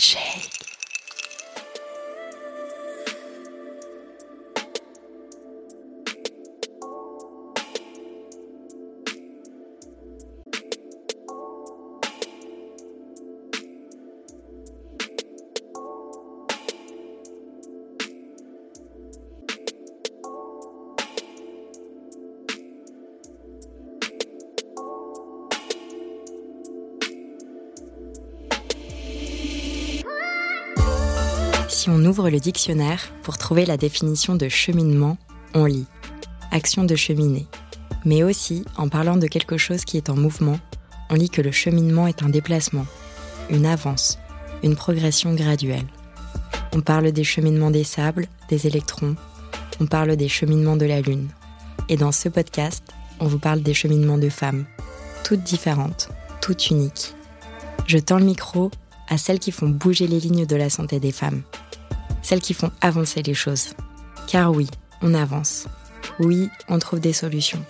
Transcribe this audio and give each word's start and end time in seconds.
shake. 0.00 0.69
On 31.90 32.04
ouvre 32.04 32.30
le 32.30 32.38
dictionnaire 32.38 33.10
pour 33.24 33.36
trouver 33.36 33.66
la 33.66 33.76
définition 33.76 34.36
de 34.36 34.48
cheminement, 34.48 35.18
on 35.54 35.64
lit 35.64 35.86
action 36.52 36.84
de 36.84 36.94
cheminer. 36.94 37.46
Mais 38.04 38.22
aussi, 38.22 38.64
en 38.76 38.88
parlant 38.88 39.16
de 39.16 39.26
quelque 39.26 39.56
chose 39.56 39.84
qui 39.84 39.96
est 39.96 40.08
en 40.08 40.16
mouvement, 40.16 40.58
on 41.10 41.14
lit 41.14 41.30
que 41.30 41.42
le 41.42 41.50
cheminement 41.50 42.06
est 42.06 42.22
un 42.22 42.28
déplacement, 42.28 42.86
une 43.50 43.66
avance, 43.66 44.18
une 44.62 44.76
progression 44.76 45.34
graduelle. 45.34 45.86
On 46.72 46.80
parle 46.80 47.10
des 47.10 47.24
cheminements 47.24 47.70
des 47.70 47.84
sables, 47.84 48.26
des 48.48 48.66
électrons, 48.68 49.16
on 49.80 49.86
parle 49.86 50.16
des 50.16 50.28
cheminements 50.28 50.76
de 50.76 50.86
la 50.86 51.00
Lune. 51.00 51.28
Et 51.88 51.96
dans 51.96 52.12
ce 52.12 52.28
podcast, 52.28 52.84
on 53.18 53.26
vous 53.26 53.38
parle 53.38 53.62
des 53.62 53.74
cheminements 53.74 54.18
de 54.18 54.28
femmes, 54.28 54.64
toutes 55.24 55.42
différentes, 55.42 56.08
toutes 56.40 56.70
uniques. 56.70 57.14
Je 57.86 57.98
tends 57.98 58.18
le 58.18 58.24
micro 58.24 58.70
à 59.08 59.18
celles 59.18 59.40
qui 59.40 59.50
font 59.50 59.68
bouger 59.68 60.06
les 60.06 60.20
lignes 60.20 60.46
de 60.46 60.56
la 60.56 60.70
santé 60.70 61.00
des 61.00 61.12
femmes, 61.12 61.42
celles 62.22 62.40
qui 62.40 62.54
font 62.54 62.70
avancer 62.80 63.22
les 63.22 63.34
choses. 63.34 63.74
Car 64.26 64.52
oui, 64.52 64.68
on 65.02 65.14
avance. 65.14 65.66
Oui, 66.18 66.48
on 66.68 66.78
trouve 66.78 67.00
des 67.00 67.12
solutions, 67.12 67.64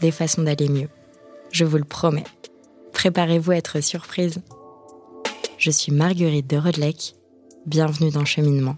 des 0.00 0.10
façons 0.10 0.42
d'aller 0.42 0.68
mieux. 0.68 0.88
Je 1.50 1.64
vous 1.64 1.76
le 1.76 1.84
promets. 1.84 2.24
Préparez-vous 2.92 3.52
à 3.52 3.56
être 3.56 3.80
surprise. 3.82 4.42
Je 5.58 5.70
suis 5.70 5.92
Marguerite 5.92 6.48
de 6.48 6.56
Rodelec. 6.56 7.14
Bienvenue 7.66 8.10
dans 8.10 8.24
Cheminement. 8.24 8.76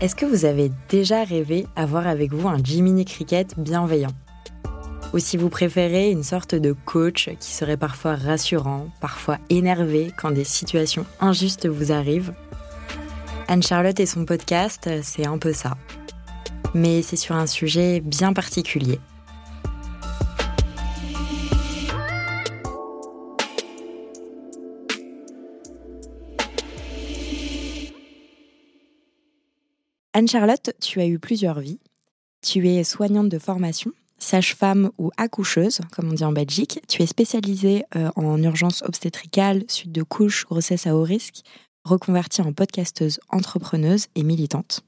Est-ce 0.00 0.14
que 0.14 0.26
vous 0.26 0.44
avez 0.44 0.70
déjà 0.88 1.24
rêvé 1.24 1.66
avoir 1.74 2.06
avec 2.06 2.32
vous 2.32 2.48
un 2.48 2.62
Jiminy 2.62 3.04
Cricket 3.04 3.58
bienveillant? 3.58 4.12
Ou 5.16 5.18
si 5.18 5.38
vous 5.38 5.48
préférez 5.48 6.10
une 6.10 6.22
sorte 6.22 6.54
de 6.54 6.72
coach 6.72 7.30
qui 7.40 7.50
serait 7.50 7.78
parfois 7.78 8.16
rassurant, 8.16 8.90
parfois 9.00 9.38
énervé 9.48 10.12
quand 10.14 10.30
des 10.30 10.44
situations 10.44 11.06
injustes 11.20 11.66
vous 11.66 11.90
arrivent 11.90 12.34
Anne-Charlotte 13.48 13.98
et 13.98 14.04
son 14.04 14.26
podcast, 14.26 14.90
c'est 15.02 15.26
un 15.26 15.38
peu 15.38 15.54
ça. 15.54 15.78
Mais 16.74 17.00
c'est 17.00 17.16
sur 17.16 17.34
un 17.34 17.46
sujet 17.46 18.00
bien 18.00 18.34
particulier. 18.34 19.00
Anne-Charlotte, 30.12 30.72
tu 30.82 31.00
as 31.00 31.06
eu 31.06 31.18
plusieurs 31.18 31.60
vies. 31.60 31.80
Tu 32.42 32.68
es 32.68 32.84
soignante 32.84 33.30
de 33.30 33.38
formation, 33.38 33.92
sage-femme 34.18 34.90
ou 34.98 35.10
accoucheuse, 35.16 35.80
comme 35.92 36.10
on 36.10 36.14
dit 36.14 36.24
en 36.24 36.32
Belgique. 36.32 36.80
Tu 36.88 37.02
es 37.02 37.06
spécialisée 37.06 37.84
euh, 37.96 38.10
en 38.16 38.42
urgence 38.42 38.82
obstétricale, 38.82 39.64
suite 39.68 39.92
de 39.92 40.02
couches, 40.02 40.46
grossesse 40.46 40.86
à 40.86 40.96
haut 40.96 41.02
risque, 41.02 41.42
reconvertie 41.84 42.42
en 42.42 42.52
podcasteuse, 42.52 43.20
entrepreneuse 43.30 44.06
et 44.14 44.22
militante. 44.22 44.82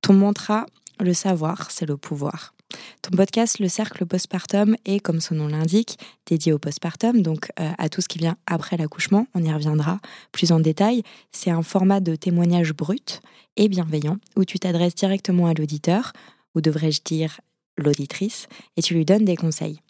Ton 0.00 0.14
mantra, 0.14 0.66
le 0.98 1.14
savoir, 1.14 1.70
c'est 1.70 1.86
le 1.86 1.96
pouvoir. 1.96 2.54
Ton 3.02 3.16
podcast, 3.16 3.58
Le 3.58 3.68
Cercle 3.68 4.06
Postpartum, 4.06 4.76
est, 4.84 5.00
comme 5.00 5.20
son 5.20 5.34
nom 5.34 5.48
l'indique, 5.48 5.98
dédié 6.26 6.52
au 6.52 6.58
postpartum, 6.58 7.22
donc 7.22 7.50
euh, 7.58 7.70
à 7.78 7.88
tout 7.88 8.00
ce 8.00 8.08
qui 8.08 8.18
vient 8.18 8.36
après 8.46 8.76
l'accouchement. 8.76 9.26
On 9.34 9.42
y 9.42 9.52
reviendra 9.52 9.98
plus 10.32 10.52
en 10.52 10.60
détail. 10.60 11.02
C'est 11.32 11.50
un 11.50 11.62
format 11.62 12.00
de 12.00 12.14
témoignage 12.14 12.72
brut 12.72 13.22
et 13.56 13.68
bienveillant 13.68 14.18
où 14.36 14.44
tu 14.44 14.58
t'adresses 14.58 14.94
directement 14.94 15.46
à 15.46 15.54
l'auditeur, 15.54 16.12
ou 16.54 16.60
devrais-je 16.60 17.00
dire 17.04 17.40
l'auditrice, 17.76 18.46
et 18.76 18.82
tu 18.82 18.94
lui 18.94 19.04
donnes 19.04 19.24
des 19.24 19.36
conseils. 19.36 19.80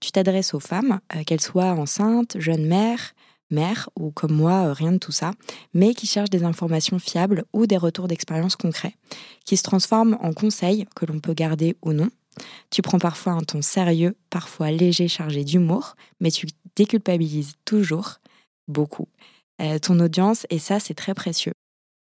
Tu 0.00 0.12
t'adresses 0.12 0.54
aux 0.54 0.60
femmes, 0.60 1.00
euh, 1.14 1.22
qu'elles 1.24 1.40
soient 1.40 1.72
enceintes, 1.72 2.36
jeunes 2.38 2.66
mères, 2.66 3.14
mères 3.50 3.90
ou 3.98 4.10
comme 4.10 4.32
moi, 4.32 4.66
euh, 4.66 4.72
rien 4.72 4.92
de 4.92 4.98
tout 4.98 5.12
ça, 5.12 5.32
mais 5.74 5.94
qui 5.94 6.06
cherchent 6.06 6.30
des 6.30 6.44
informations 6.44 6.98
fiables 6.98 7.44
ou 7.52 7.66
des 7.66 7.76
retours 7.76 8.08
d'expérience 8.08 8.56
concrets, 8.56 8.96
qui 9.44 9.56
se 9.56 9.62
transforment 9.62 10.18
en 10.20 10.32
conseils 10.32 10.86
que 10.94 11.06
l'on 11.06 11.20
peut 11.20 11.34
garder 11.34 11.76
ou 11.82 11.92
non. 11.92 12.10
Tu 12.70 12.82
prends 12.82 12.98
parfois 12.98 13.32
un 13.32 13.42
ton 13.42 13.60
sérieux, 13.60 14.16
parfois 14.30 14.70
léger, 14.70 15.08
chargé 15.08 15.44
d'humour, 15.44 15.96
mais 16.20 16.30
tu 16.30 16.46
déculpabilises 16.76 17.54
toujours, 17.64 18.20
beaucoup, 18.68 19.08
euh, 19.60 19.78
ton 19.78 19.98
audience, 20.00 20.46
et 20.50 20.58
ça, 20.58 20.80
c'est 20.80 20.94
très 20.94 21.14
précieux. 21.14 21.52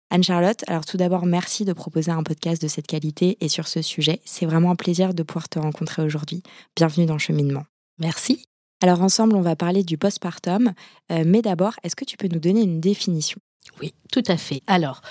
Anne-Charlotte, 0.10 0.64
alors 0.68 0.86
tout 0.86 0.98
d'abord, 0.98 1.26
merci 1.26 1.66
de 1.66 1.74
proposer 1.74 2.12
un 2.12 2.24
podcast 2.24 2.62
de 2.62 2.68
cette 2.68 2.88
qualité 2.88 3.38
et 3.42 3.50
sur 3.50 3.68
ce 3.68 3.82
sujet. 3.82 4.22
C'est 4.26 4.46
vraiment 4.46 4.72
un 4.72 4.76
plaisir 4.76 5.14
de 5.14 5.24
pouvoir 5.24 5.50
te 5.50 5.60
rencontrer 5.60 6.04
aujourd'hui. 6.04 6.44
Bienvenue 6.76 7.06
dans 7.06 7.14
le 7.14 7.20
cheminement. 7.20 7.66
Merci. 8.00 8.46
Alors 8.82 9.02
ensemble, 9.02 9.36
on 9.36 9.42
va 9.42 9.56
parler 9.56 9.84
du 9.84 9.98
postpartum, 9.98 10.74
euh, 11.12 11.24
mais 11.26 11.42
d'abord, 11.42 11.74
est-ce 11.84 11.96
que 11.96 12.06
tu 12.06 12.18
peux 12.18 12.28
nous 12.28 12.40
donner 12.40 12.62
une 12.62 12.80
définition? 12.80 13.40
Oui, 13.82 13.94
tout 14.12 14.24
à 14.28 14.38
fait. 14.38 14.62
Alors, 14.68 15.02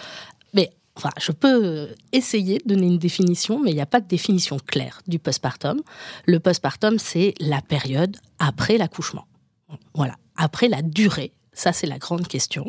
mais 0.53 0.71
Enfin, 0.97 1.11
je 1.19 1.33
peux 1.33 1.89
essayer 2.13 2.59
de 2.65 2.73
donner 2.73 2.87
une 2.87 2.99
définition, 2.99 3.61
mais 3.61 3.71
il 3.71 3.75
n'y 3.75 3.81
a 3.81 3.87
pas 3.87 4.01
de 4.01 4.07
définition 4.07 4.59
claire 4.65 5.03
du 5.09 5.19
postpartum. 5.19 5.83
Le 6.27 6.39
postpartum, 6.39 6.99
c'est 6.99 7.35
la 7.41 7.61
période 7.61 8.17
après 8.39 8.79
l'accouchement. 8.79 9.27
Voilà, 9.95 10.15
après 10.37 10.69
la 10.69 10.83
durée. 10.83 11.33
Ça, 11.55 11.73
c'est 11.73 11.87
la 11.87 11.99
grande 11.99 12.27
question. 12.27 12.67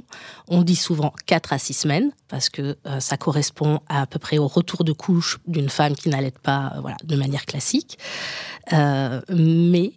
On 0.48 0.62
dit 0.62 0.76
souvent 0.76 1.14
4 1.26 1.54
à 1.54 1.58
6 1.58 1.74
semaines, 1.74 2.12
parce 2.28 2.50
que 2.50 2.78
euh, 2.86 3.00
ça 3.00 3.18
correspond 3.18 3.82
à, 3.90 4.06
peu 4.06 4.20
près 4.20 4.38
au 4.38 4.48
retour 4.48 4.84
de 4.84 4.94
couche 4.94 5.40
d'une 5.48 5.70
femme 5.70 5.96
qui 5.96 6.10
n'allait 6.10 6.32
pas 6.32 6.74
euh, 6.76 6.82
voilà, 6.82 6.98
de 7.04 7.16
manière 7.16 7.46
classique. 7.46 7.98
Euh, 8.74 9.22
mais 9.30 9.94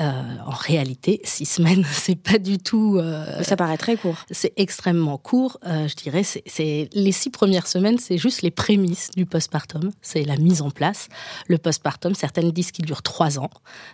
euh, 0.00 0.04
en 0.46 0.52
réalité, 0.52 1.20
six 1.22 1.44
semaines, 1.44 1.84
c'est 1.92 2.16
pas 2.16 2.38
du 2.38 2.58
tout. 2.58 2.96
Euh, 2.96 3.42
ça 3.42 3.56
paraît 3.56 3.76
très 3.76 3.96
court. 3.96 4.16
C'est 4.30 4.54
extrêmement 4.56 5.18
court. 5.18 5.58
Euh, 5.66 5.86
je 5.86 5.94
dirais, 5.96 6.22
c'est 6.22 6.88
les 6.92 7.12
six 7.12 7.28
premières 7.28 7.66
semaines, 7.66 7.98
c'est 7.98 8.16
juste 8.16 8.40
les 8.42 8.50
prémices 8.50 9.10
du 9.14 9.26
postpartum. 9.26 9.90
C'est 10.00 10.24
la 10.24 10.36
mise 10.36 10.62
en 10.62 10.70
place. 10.70 11.08
Le 11.46 11.58
postpartum, 11.58 12.14
certaines 12.14 12.52
disent 12.52 12.70
qu'il 12.70 12.86
dure 12.86 13.02
trois 13.02 13.38
ans. 13.38 13.50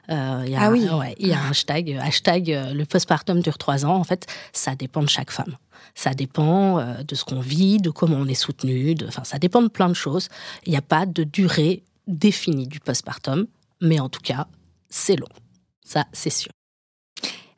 Y 0.09 0.13
a, 0.13 0.45
ah 0.61 0.71
oui. 0.71 0.89
Ouais, 0.89 1.15
il 1.19 1.29
y 1.29 1.33
a 1.33 1.41
un 1.41 1.51
hashtag, 1.51 1.99
hashtag 2.01 2.49
le 2.73 2.85
postpartum 2.85 3.41
dure 3.41 3.59
trois 3.59 3.85
ans. 3.85 3.97
En 3.97 4.05
fait, 4.05 4.27
ça 4.53 4.77
dépend 4.77 5.03
de 5.03 5.09
chaque 5.09 5.33
femme. 5.33 5.57
Ça 5.95 6.15
dépend 6.15 6.79
de 7.03 7.15
ce 7.15 7.25
qu'on 7.25 7.41
vit, 7.41 7.79
de 7.79 7.91
comment 7.91 8.17
on 8.17 8.27
est 8.27 8.35
soutenu. 8.35 8.95
Enfin, 9.07 9.25
ça 9.25 9.39
dépend 9.39 9.63
de 9.63 9.69
plein 9.69 9.89
de 9.89 9.95
choses. 9.95 10.29
Il 10.65 10.71
n'y 10.71 10.79
a 10.79 10.83
pas 10.83 11.07
de 11.07 11.25
durée 11.25 11.83
définie 12.07 12.69
du 12.69 12.79
postpartum, 12.79 13.47
mais 13.81 13.99
en 13.99 14.09
tout 14.09 14.21
cas, 14.21 14.47
c'est 14.91 15.17
long. 15.17 15.29
Ça, 15.89 16.05
c'est 16.13 16.31
sûr. 16.31 16.51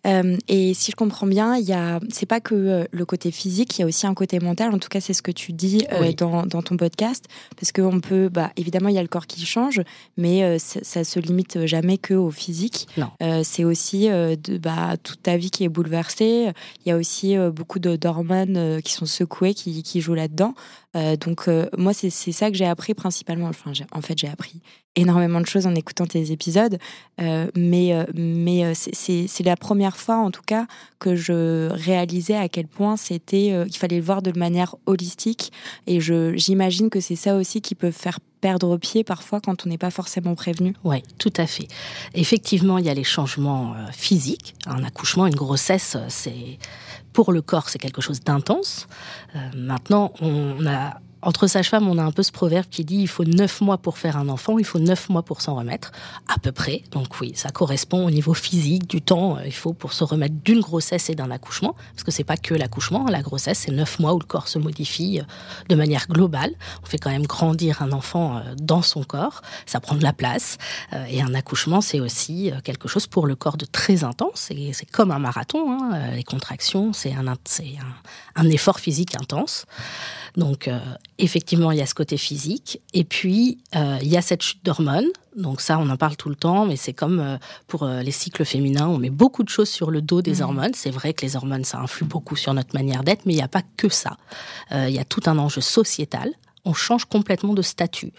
Euh, 0.06 0.36
et 0.48 0.72
si 0.72 0.92
je 0.92 0.96
comprends 0.96 1.26
bien, 1.26 1.56
il 1.56 1.64
y 1.64 1.72
a, 1.72 2.00
c'est 2.10 2.26
pas 2.26 2.40
que 2.40 2.54
euh, 2.54 2.84
le 2.90 3.04
côté 3.04 3.30
physique, 3.30 3.78
il 3.78 3.82
y 3.82 3.84
a 3.84 3.86
aussi 3.86 4.06
un 4.06 4.14
côté 4.14 4.38
mental. 4.40 4.74
En 4.74 4.78
tout 4.78 4.88
cas, 4.88 5.00
c'est 5.00 5.12
ce 5.12 5.20
que 5.20 5.30
tu 5.30 5.52
dis 5.52 5.84
euh, 5.92 6.00
Oui. 6.00 6.14
dans, 6.14 6.46
dans 6.46 6.62
ton 6.62 6.76
podcast, 6.76 7.26
parce 7.56 7.72
qu'on 7.72 8.00
peut, 8.00 8.28
bah, 8.28 8.50
évidemment, 8.56 8.88
il 8.88 8.94
y 8.94 8.98
a 8.98 9.02
le 9.02 9.08
corps 9.08 9.26
qui 9.26 9.44
change, 9.44 9.82
mais 10.16 10.58
ça, 10.58 10.80
ça 10.82 11.04
se 11.04 11.20
limite 11.20 11.66
jamais 11.66 11.98
que 11.98 12.14
au 12.14 12.30
physique. 12.30 12.88
Non. 12.96 13.10
C'est 13.42 13.64
aussi 13.64 14.08
de, 14.08 14.58
bah, 14.58 14.96
toute 15.02 15.22
ta 15.22 15.36
vie 15.36 15.50
qui 15.50 15.64
est 15.64 15.68
bouleversée. 15.68 16.50
Il 16.84 16.88
y 16.88 16.92
a 16.92 16.96
aussi 16.96 17.36
beaucoup 17.52 17.78
de 17.78 17.96
d'hormones 17.96 18.80
qui 18.82 18.92
sont 18.92 19.06
secouées, 19.06 19.54
qui, 19.54 19.82
qui 19.82 20.00
jouent 20.00 20.14
là-dedans. 20.14 20.54
Euh, 20.96 21.16
donc 21.16 21.46
euh, 21.46 21.68
moi, 21.78 21.92
c'est 21.94 22.10
ça 22.10 22.50
que 22.50 22.56
j'ai 22.56 22.66
appris 22.66 22.94
principalement. 22.94 23.46
Enfin, 23.48 23.72
en 23.92 24.00
fait, 24.00 24.18
j'ai 24.18 24.28
appris 24.28 24.60
énormément 24.96 25.40
de 25.40 25.46
choses 25.46 25.66
en 25.68 25.74
écoutant 25.76 26.04
tes 26.04 26.32
épisodes, 26.32 26.76
euh, 27.20 27.46
mais 27.54 27.94
mais 28.12 28.74
c'est- 28.74 29.44
la 29.44 29.56
première 29.56 29.96
fois, 29.96 30.16
en 30.16 30.32
tout 30.32 30.42
cas, 30.44 30.66
que 30.98 31.14
je 31.14 31.68
réalisais 31.70 32.34
à 32.34 32.48
quel 32.48 32.66
point 32.66 32.96
c'était 32.96 33.54
qu'il 33.68 33.78
fallait 33.78 33.98
le 33.98 34.02
voir 34.02 34.20
de 34.20 34.36
manière 34.36 34.74
holistique. 34.86 35.52
Et 35.86 36.00
j'imagine 36.00 36.90
que 36.90 37.00
c'est 37.00 37.14
ça 37.16 37.36
aussi 37.36 37.60
qui 37.60 37.76
peut 37.76 37.92
faire 37.92 38.18
perdre 38.40 38.76
pied 38.78 39.04
parfois 39.04 39.40
quand 39.40 39.64
on 39.64 39.68
n'est 39.68 39.78
pas 39.78 39.90
forcément 39.90 40.34
prévenu. 40.34 40.74
Oui, 40.82 41.02
tout 41.18 41.32
à 41.36 41.46
fait. 41.46 41.68
Effectivement, 42.14 42.78
il 42.78 42.86
y 42.86 42.90
a 42.90 42.94
les 42.94 43.04
changements 43.04 43.74
physiques. 43.92 44.54
Un 44.66 44.82
accouchement, 44.82 45.26
une 45.26 45.34
grossesse, 45.36 45.96
c'est 46.08 46.58
pour 47.12 47.32
le 47.32 47.42
corps, 47.42 47.68
c'est 47.68 47.78
quelque 47.78 48.00
chose 48.00 48.20
d'intense. 48.20 48.86
Euh, 49.34 49.38
maintenant, 49.56 50.12
on 50.20 50.66
a 50.66 51.00
entre 51.22 51.46
sages-femmes, 51.46 51.86
on 51.88 51.98
a 51.98 52.02
un 52.02 52.12
peu 52.12 52.22
ce 52.22 52.32
proverbe 52.32 52.66
qui 52.70 52.84
dit 52.84 52.96
il 52.96 53.08
faut 53.08 53.24
neuf 53.24 53.60
mois 53.60 53.78
pour 53.78 53.98
faire 53.98 54.16
un 54.16 54.28
enfant, 54.28 54.58
il 54.58 54.64
faut 54.64 54.78
neuf 54.78 55.08
mois 55.08 55.22
pour 55.22 55.42
s'en 55.42 55.54
remettre, 55.54 55.92
à 56.28 56.38
peu 56.38 56.50
près. 56.52 56.82
Donc 56.92 57.20
oui, 57.20 57.32
ça 57.34 57.50
correspond 57.50 58.06
au 58.06 58.10
niveau 58.10 58.32
physique 58.32 58.88
du 58.88 59.02
temps. 59.02 59.36
Euh, 59.36 59.42
il 59.44 59.52
faut 59.52 59.72
pour 59.72 59.92
se 59.92 60.02
remettre 60.02 60.36
d'une 60.42 60.60
grossesse 60.60 61.10
et 61.10 61.14
d'un 61.14 61.30
accouchement, 61.30 61.74
parce 61.92 62.04
que 62.04 62.10
c'est 62.10 62.24
pas 62.24 62.36
que 62.36 62.54
l'accouchement. 62.54 63.06
La 63.08 63.20
grossesse, 63.20 63.60
c'est 63.60 63.72
neuf 63.72 63.98
mois 63.98 64.14
où 64.14 64.18
le 64.18 64.24
corps 64.24 64.48
se 64.48 64.58
modifie 64.58 65.20
euh, 65.20 65.24
de 65.68 65.74
manière 65.74 66.06
globale. 66.08 66.54
On 66.82 66.86
fait 66.86 66.98
quand 66.98 67.10
même 67.10 67.26
grandir 67.26 67.82
un 67.82 67.92
enfant 67.92 68.38
euh, 68.38 68.54
dans 68.56 68.82
son 68.82 69.04
corps, 69.04 69.42
ça 69.66 69.80
prend 69.80 69.96
de 69.96 70.02
la 70.02 70.12
place. 70.12 70.58
Et 71.08 71.22
un 71.22 71.34
accouchement, 71.34 71.80
c'est 71.80 72.00
aussi 72.00 72.50
quelque 72.64 72.88
chose 72.88 73.06
pour 73.06 73.26
le 73.26 73.34
corps 73.34 73.56
de 73.56 73.64
très 73.64 74.04
intense. 74.04 74.50
C'est 74.72 74.90
comme 74.90 75.10
un 75.10 75.18
marathon. 75.18 75.70
Hein. 75.70 76.10
Les 76.14 76.24
contractions, 76.24 76.92
c'est 76.92 77.12
un, 77.12 77.26
un, 77.26 78.48
effort 78.48 78.80
physique 78.80 79.14
intense. 79.16 79.66
Donc, 80.36 80.68
effectivement, 81.22 81.70
il 81.72 81.78
y 81.78 81.82
a 81.82 81.86
ce 81.86 81.94
côté 81.94 82.16
physique. 82.16 82.80
Et 82.94 83.04
puis, 83.04 83.58
euh, 83.74 83.98
il 84.02 84.08
y 84.08 84.16
a 84.16 84.22
cette 84.22 84.42
chute 84.42 84.64
d'hormones. 84.64 85.08
Donc 85.36 85.60
ça, 85.60 85.78
on 85.78 85.88
en 85.88 85.96
parle 85.96 86.16
tout 86.16 86.28
le 86.28 86.34
temps, 86.34 86.66
mais 86.66 86.76
c'est 86.76 86.92
comme 86.92 87.20
euh, 87.20 87.36
pour 87.66 87.86
les 87.86 88.10
cycles 88.10 88.44
féminins, 88.44 88.88
on 88.88 88.98
met 88.98 89.10
beaucoup 89.10 89.42
de 89.42 89.48
choses 89.48 89.68
sur 89.68 89.90
le 89.90 90.02
dos 90.02 90.22
des 90.22 90.40
mmh. 90.40 90.42
hormones. 90.42 90.74
C'est 90.74 90.90
vrai 90.90 91.14
que 91.14 91.24
les 91.24 91.36
hormones, 91.36 91.64
ça 91.64 91.78
influe 91.78 92.04
beaucoup 92.04 92.36
sur 92.36 92.52
notre 92.54 92.74
manière 92.74 93.04
d'être, 93.04 93.26
mais 93.26 93.32
il 93.34 93.36
n'y 93.36 93.42
a 93.42 93.48
pas 93.48 93.62
que 93.76 93.88
ça. 93.88 94.16
Il 94.72 94.90
y 94.90 94.98
a 94.98 95.04
tout 95.04 95.22
un 95.26 95.38
enjeu 95.38 95.60
sociétal. 95.60 96.30
On 96.64 96.74
change 96.74 97.04
complètement 97.04 97.54
de 97.54 97.62
statut. 97.62 98.12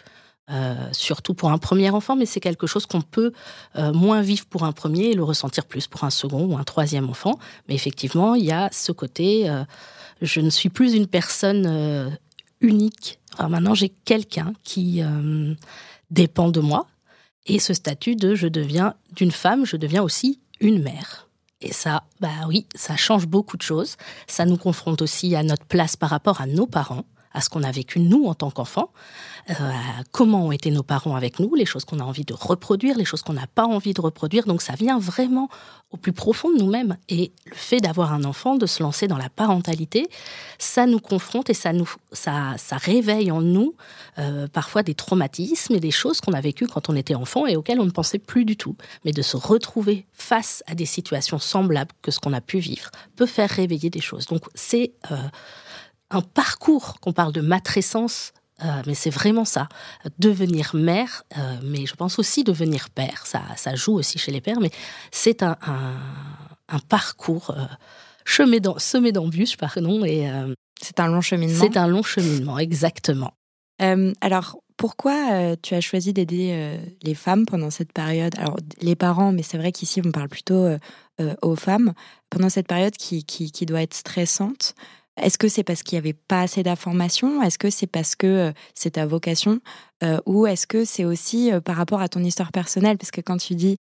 surtout 0.92 1.33
pour 1.33 1.51
un 1.51 1.57
premier 1.57 1.89
enfant, 1.89 2.15
mais 2.15 2.25
c'est 2.25 2.39
quelque 2.39 2.68
chose 2.68 2.86
qu'on 2.86 3.01
peut 3.01 3.31
moins 3.75 4.21
vivre 4.21 4.45
pour 4.45 4.63
un 4.63 4.71
premier 4.71 5.07
et 5.12 5.13
le 5.13 5.24
ressentir 5.24 5.65
plus 5.65 5.88
pour 5.88 6.03
un 6.03 6.09
second 6.09 6.45
ou 6.45 6.57
un 6.57 6.63
troisième 6.63 7.09
enfant. 7.09 7.38
Mais 7.68 7.75
effectivement, 7.75 8.36
il 8.36 8.45
y 8.45 8.51
a 8.51 8.69
ce 8.71 8.92
côté 8.92 9.50
je 10.21 10.39
ne 10.39 10.50
suis 10.50 10.69
plus 10.69 10.94
une 10.94 11.07
personne 11.07 11.65
unique. 12.62 13.19
maintenant, 13.40 13.74
j'ai 13.74 13.90
quelqu'un 13.90 14.54
qui 14.63 15.02
euh, 15.02 15.54
dépend 16.10 16.50
de 16.50 16.60
moi. 16.60 16.88
Et 17.46 17.60
ce 17.60 17.74
statut 17.74 18.16
de 18.16 18.36
je 18.36 18.48
deviens 18.48 18.94
d'une 19.16 19.31
femme, 19.31 19.66
je 19.66 19.75
deviens 19.75 20.04
aussi 20.04 20.40
une 20.60 20.81
mère. 20.81 21.28
Et 21.60 21.74
ça, 21.74 22.04
bah 22.19 22.48
oui, 22.48 22.66
ça 22.75 22.96
change 22.96 23.28
beaucoup 23.28 23.58
de 23.58 23.62
choses. 23.62 23.98
Ça 24.28 24.46
nous 24.46 24.58
confronte 24.58 25.02
aussi 25.02 25.36
à 25.36 25.44
notre 25.44 25.66
place 25.66 25.96
par 25.96 26.10
rapport 26.10 26.42
à 26.42 26.48
nos 26.48 26.68
parents 26.68 27.06
à 27.33 27.42
ce 27.42 27.50
qu'on 27.50 27.63
a 27.63 27.72
vécu 27.72 28.00
nous 28.00 28.25
en 28.25 28.33
tant 28.33 28.51
qu'enfants, 28.51 28.92
euh, 29.50 29.54
comment 30.12 30.48
ont 30.48 30.51
été 30.51 30.72
nos 30.72 30.83
parents 30.83 31.16
avec 31.16 31.39
nous, 31.39 31.56
les 31.56 31.66
choses 31.66 31.86
qu'on 31.86 32.00
a 32.00 32.04
envie 32.04 32.25
de 32.25 32.33
reproduire, 32.33 32.98
les 32.98 33.06
choses 33.06 33.22
qu'on 33.22 33.33
n'a 33.33 33.48
pas 33.48 33.66
envie 33.66 33.94
de 33.94 34.01
reproduire. 34.01 34.45
Donc 34.45 34.62
ça 34.62 34.74
vient 34.74 35.00
vraiment 35.00 35.50
au 35.92 35.98
plus 35.98 36.13
profond 36.13 36.51
de 36.51 36.57
nous-mêmes. 36.57 36.98
Et 37.10 37.31
le 37.45 37.56
fait 37.56 37.80
d'avoir 37.80 38.13
un 38.13 38.24
enfant, 38.24 38.56
de 38.56 38.66
se 38.66 38.81
lancer 38.83 39.07
dans 39.07 39.18
la 39.18 39.30
parentalité, 39.30 40.07
ça 40.57 40.86
nous 40.86 41.00
confronte 41.00 41.50
et 41.50 41.54
ça 41.54 41.74
nous, 41.74 41.89
ça, 42.12 42.54
ça 42.57 42.78
réveille 42.78 43.31
en 43.31 43.42
nous 43.42 43.75
euh, 44.19 44.48
parfois 44.48 44.84
des 44.84 44.95
traumatismes 44.95 45.75
et 45.75 45.80
des 45.80 45.92
choses 45.92 46.22
qu'on 46.22 46.34
a 46.34 46.42
vécues 46.42 46.68
quand 46.68 46.89
on 46.89 46.95
était 46.95 47.16
enfant 47.16 47.45
et 47.45 47.56
auxquelles 47.56 47.80
on 47.80 47.86
ne 47.86 47.92
pensait 47.92 48.19
plus 48.19 48.45
du 48.45 48.57
tout. 48.57 48.75
Mais 49.06 49.12
de 49.12 49.22
se 49.22 49.38
retrouver 49.38 50.06
face 50.13 50.63
à 50.68 50.75
des 50.75 50.86
situations 50.86 51.39
semblables 51.39 51.92
que 52.01 52.12
ce 52.12 52.19
qu'on 52.19 52.34
a 52.34 52.42
pu 52.42 52.60
vivre 52.60 52.89
peut 53.16 53.25
faire 53.25 53.50
réveiller 53.50 53.89
des 53.89 54.01
choses. 54.01 54.25
Donc 54.27 54.44
c'est 54.54 54.94
euh, 55.12 55.16
un 56.12 56.22
parcours, 56.22 57.00
qu'on 57.00 57.13
parle 57.13 57.31
de 57.31 57.42
matrescence, 57.42 58.34
euh, 58.63 58.81
mais 58.86 58.94
c'est 58.94 59.10
vraiment 59.10 59.46
ça. 59.46 59.68
Devenir 60.19 60.72
mère, 60.75 61.24
euh, 61.38 61.56
mais 61.63 61.86
je 61.86 61.96
pense 61.96 62.19
aussi 62.19 62.44
devenir 62.44 62.90
père. 62.90 63.25
Ça, 63.25 63.42
ça 63.56 63.75
joue 63.75 63.94
aussi 63.94 64.19
chez 64.19 64.31
les 64.31 64.42
pères, 64.42 64.60
mais 64.60 64.72
c'est 65.12 65.42
un, 65.42 65.58
un, 66.69 66.80
parcours 66.88 67.52
euh, 67.52 67.66
semé 68.25 69.12
d'embûches, 69.12 69.58
pardon. 69.58 70.06
Et, 70.06 70.30
c'est 70.81 71.00
un 71.00 71.08
long 71.08 71.22
cheminement. 71.22 71.60
C'est 71.60 71.78
un 71.78 71.88
long 71.88 72.04
cheminement, 72.04 72.60
exactement. 72.60 73.34
alors, 74.22 74.60
pourquoi 74.78 75.56
tu 75.62 75.75
as 75.75 75.81
choisi 75.81 76.12
d'aider 76.12 76.80
les 77.04 77.13
femmes 77.13 77.46
pendant 77.46 77.69
cette 77.69 77.94
période? 77.94 78.34
Alors, 78.40 78.58
les 78.81 78.96
parents, 78.96 79.31
mais 79.31 79.44
c'est 79.44 79.60
vrai 79.60 79.72
qu'ici, 79.72 80.02
on 80.04 80.12
parle 80.12 80.30
plutôt 80.30 80.68
aux 81.44 81.56
femmes, 81.56 81.94
pendant 82.31 82.50
cette 82.50 82.68
période 82.68 82.96
qui, 82.98 83.24
qui, 83.24 83.52
qui 83.52 83.68
doit 83.68 83.84
être 83.84 83.94
stressante. 83.94 84.74
Est-ce 85.18 85.38
que 85.38 85.48
c'est 85.48 85.63
parce 85.63 85.84
qu'il 85.84 85.98
n'y 85.98 86.00
avait 86.00 86.13
pas 86.13 86.42
assez 86.42 86.63
d'informations? 86.63 87.42
Est-ce 87.44 87.58
que 87.58 87.69
c'est 87.69 87.88
parce 87.88 88.16
que 88.16 88.28
euh, 88.28 88.52
c'est 88.74 88.92
ta 88.92 89.06
vocation? 89.06 89.60
Euh, 90.04 90.19
Ou 90.25 90.48
est-ce 90.48 90.68
que 90.68 90.86
c'est 90.86 91.06
aussi 91.06 91.52
euh, 91.52 91.60
par 91.60 91.75
rapport 91.75 92.02
à 92.02 92.10
ton 92.10 92.24
histoire 92.24 92.52
personnelle? 92.52 92.98
Parce 92.98 93.12
que 93.12 93.22
quand 93.22 93.38
tu 93.38 93.56
dis 93.56 93.78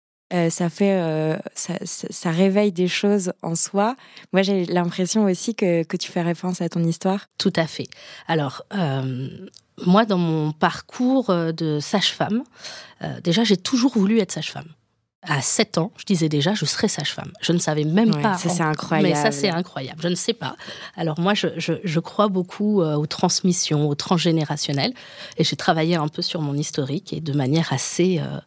ça 0.51 0.69
fait, 0.69 1.41
ça, 1.55 2.31
réveille 2.31 2.71
des 2.71 2.87
choses 2.87 3.33
en 3.43 3.55
soi. 3.55 3.97
Moi, 4.35 4.43
j'ai 4.43 4.67
l'impression 4.67 5.25
aussi 5.25 5.55
que, 5.55 5.85
que, 5.85 5.97
tu 5.97 6.13
fais 6.13 6.21
référence 6.21 6.61
à 6.61 6.69
ton 6.69 6.85
histoire. 6.85 7.29
Tout 7.39 7.53
à 7.57 7.67
fait. 7.67 7.87
Alors, 8.27 8.63
moi, 9.87 10.05
dans 10.05 10.19
mon 10.19 10.53
parcours 10.53 11.29
de 11.33 11.79
sage-femme, 11.81 12.45
déjà, 13.25 13.43
j'ai 13.43 13.57
toujours 13.57 13.95
voulu 13.95 14.19
être 14.19 14.33
sage-femme 14.33 14.69
à 15.23 15.43
7 15.43 15.79
ans, 15.79 15.93
je 15.97 16.05
disais 16.05 16.29
déjà, 16.29 16.55
je 16.55 16.65
serais 16.65 16.89
sage-femme. 16.89 17.33
Je 17.41 17.53
ne 17.53 17.59
savais 17.59 17.85
même 17.85 18.11
pas. 18.23 18.39
Ça, 18.39 18.49
c'est 18.49 18.63
incroyable. 18.63 19.09
Mais 19.09 19.15
ça, 19.15 19.33
c'est 19.33 19.51
incroyable. 19.51 20.01
Je 20.01 20.09
ne 20.09 20.15
sais 20.15 20.33
pas. 20.33 20.57
Alors, 20.97 21.19
moi, 21.19 21.35
je, 21.35 21.49
je, 21.57 22.01
crois 22.01 22.29
beaucoup 22.29 22.83
euh, 22.83 22.95
aux 22.95 23.07
transmissions, 23.07 23.89
aux 23.89 23.97
transgénérationnels. 23.97 24.95
Et 25.37 25.45
j'ai 25.45 25.57
travaillé 25.57 25.97
un 25.97 26.09
peu 26.09 26.23
sur 26.23 26.41
mon 26.41 26.55
historique 26.55 27.13
et 27.13 27.21
de 27.21 27.33
manière 27.33 27.73
assez. 27.73 28.21
Euh, 28.21 28.39